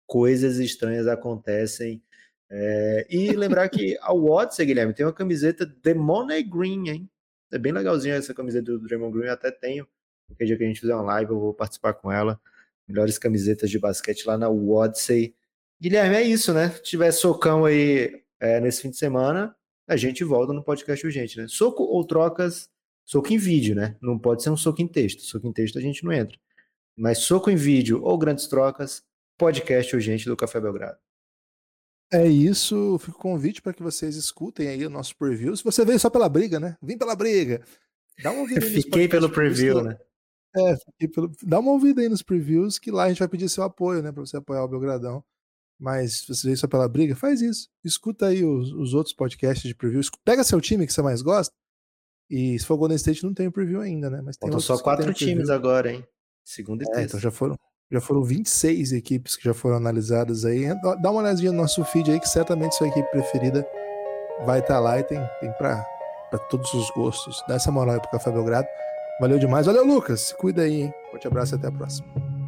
coisas 0.08 0.58
estranhas 0.58 1.08
acontecem. 1.08 2.02
É, 2.50 3.08
e 3.10 3.32
lembrar 3.32 3.68
que 3.70 3.98
a 4.02 4.14
Watts, 4.14 4.58
Guilherme, 4.60 4.94
tem 4.94 5.06
uma 5.06 5.14
camiseta 5.14 5.66
The 5.66 5.94
Money 5.94 6.44
Green, 6.44 6.90
hein? 6.90 7.10
É 7.54 7.60
bem 7.60 7.72
legalzinha 7.72 8.16
essa 8.16 8.34
camiseta 8.34 8.72
do 8.72 8.80
Draymond 8.80 9.16
Green, 9.16 9.28
eu 9.28 9.34
até 9.34 9.52
tenho. 9.52 9.88
Qualquer 10.28 10.46
dia 10.46 10.58
que 10.58 10.64
a 10.64 10.68
gente 10.68 10.80
fizer 10.80 10.96
uma 10.96 11.04
live, 11.04 11.30
eu 11.30 11.40
vou 11.40 11.54
participar 11.54 11.94
com 11.94 12.12
ela. 12.12 12.42
Melhores 12.88 13.20
camisetas 13.20 13.70
de 13.70 13.78
basquete 13.78 14.26
lá 14.26 14.36
na 14.36 14.50
Wodsey. 14.50 15.36
Guilherme, 15.80 16.16
é 16.16 16.24
isso, 16.24 16.52
né? 16.52 16.72
Se 16.72 16.82
tiver 16.82 17.12
socão 17.12 17.66
aí 17.66 18.24
é, 18.40 18.60
nesse 18.60 18.82
fim 18.82 18.90
de 18.90 18.98
semana, 18.98 19.56
a 19.88 19.96
gente 19.96 20.24
volta 20.24 20.52
no 20.52 20.64
podcast 20.64 21.06
urgente, 21.06 21.38
né? 21.38 21.46
Soco 21.48 21.84
ou 21.84 22.04
trocas, 22.04 22.68
soco 23.06 23.32
em 23.32 23.38
vídeo, 23.38 23.76
né? 23.76 23.96
Não 24.02 24.18
pode 24.18 24.42
ser 24.42 24.50
um 24.50 24.58
soco 24.58 24.82
em 24.82 24.88
texto. 24.88 25.22
Soco 25.22 25.48
em 25.48 25.54
texto 25.54 25.78
a 25.78 25.82
gente 25.82 26.04
não 26.04 26.12
entra. 26.12 26.36
Mas 26.98 27.20
soco 27.20 27.52
em 27.52 27.56
vídeo 27.56 28.02
ou 28.04 28.18
grandes 28.18 28.48
trocas, 28.48 29.04
podcast 29.38 29.96
urgente 29.96 30.26
do 30.26 30.36
Café 30.36 30.60
Belgrado. 30.60 30.98
É 32.12 32.28
isso, 32.28 32.98
fica 33.00 33.18
o 33.18 33.22
convite 33.22 33.62
para 33.62 33.74
que 33.74 33.82
vocês 33.82 34.16
escutem 34.16 34.68
aí 34.68 34.86
o 34.86 34.90
nosso 34.90 35.16
preview. 35.16 35.56
Se 35.56 35.64
você 35.64 35.84
veio 35.84 36.00
só 36.00 36.10
pela 36.10 36.30
briga, 36.30 36.60
né? 36.60 36.78
Vim 36.82 36.98
pela 36.98 37.16
briga. 37.16 37.64
Dá 38.22 38.32
uma 38.32 38.42
ouvida 38.42 38.62
Fiquei 38.62 39.08
pelo 39.08 39.30
preview, 39.30 39.84
né? 39.84 39.98
É, 40.56 40.76
fiquei 40.78 41.08
pelo... 41.08 41.32
dá 41.42 41.60
uma 41.60 41.72
ouvida 41.72 42.02
aí 42.02 42.10
nos 42.10 42.22
previews, 42.22 42.78
que 42.78 42.92
lá 42.92 43.06
a 43.06 43.10
gente 43.10 43.20
vai 43.20 43.28
pedir 43.28 43.50
seu 43.50 43.64
apoio, 43.64 44.04
né? 44.04 44.12
Para 44.12 44.26
você 44.26 44.38
apoiar 44.38 44.64
o 44.64 44.68
Belgradão. 44.68 45.24
Mas 45.80 46.20
se 46.20 46.28
você 46.28 46.48
veio 46.48 46.58
só 46.58 46.68
pela 46.68 46.88
briga, 46.88 47.16
faz 47.16 47.42
isso. 47.42 47.68
Escuta 47.84 48.28
aí 48.28 48.46
os, 48.46 48.72
os 48.72 48.94
outros 48.94 49.16
podcasts 49.16 49.68
de 49.68 49.76
preview. 49.76 50.02
Pega 50.24 50.44
seu 50.44 50.62
time 50.62 50.86
que 50.86 50.94
você 50.94 51.02
mais 51.02 51.22
gosta. 51.22 51.54
E 52.30 52.58
se 52.58 52.66
for 52.66 52.78
Golden 52.78 52.96
State, 52.96 53.24
não 53.24 53.34
tem 53.34 53.48
o 53.48 53.52
preview 53.52 53.82
ainda, 53.82 54.10
né? 54.10 54.22
Mas 54.22 54.38
tem 54.38 54.50
Faltam 54.50 54.60
só 54.60 54.82
quatro 54.82 55.14
times 55.14 55.50
agora, 55.50 55.92
hein? 55.92 56.08
Segundo 56.44 56.84
e 56.84 56.86
é, 56.96 57.04
Então 57.04 57.20
já 57.20 57.32
foram, 57.32 57.58
já 57.92 58.02
foram 58.02 58.24
26 58.24 58.92
equipes 58.94 59.36
que 59.36 59.44
já 59.44 59.54
foram 59.54 59.78
analisadas 59.78 60.46
aí. 60.46 60.68
Dá 61.02 61.12
uma 61.12 61.22
olhadinha 61.22 61.52
no 61.52 61.58
nosso 61.60 61.84
feed 61.86 62.12
aí, 62.12 62.20
que 62.20 62.28
certamente 62.28 62.76
sua 62.76 62.88
equipe 62.88 63.10
preferida 63.12 63.68
vai 64.46 64.60
estar 64.60 64.76
tá 64.76 64.80
lá 64.80 65.00
e 65.00 65.04
tem, 65.04 65.20
tem 65.40 65.52
para 65.54 65.86
todos 66.50 66.74
os 66.74 66.90
gostos. 66.92 67.44
Dá 67.48 67.56
essa 67.56 67.72
moral 67.72 67.96
aí 67.96 68.02
pro 68.02 68.12
Café 68.12 68.32
Belgrado. 68.32 68.68
Valeu 69.20 69.38
demais. 69.38 69.66
Valeu, 69.66 69.86
Lucas. 69.86 70.22
Se 70.22 70.36
cuida 70.36 70.64
aí, 70.64 70.84
hein? 70.84 70.94
Forte 71.12 71.28
abraço 71.28 71.56
e 71.56 71.58
até 71.58 71.68
a 71.68 71.72
próxima. 71.72 72.43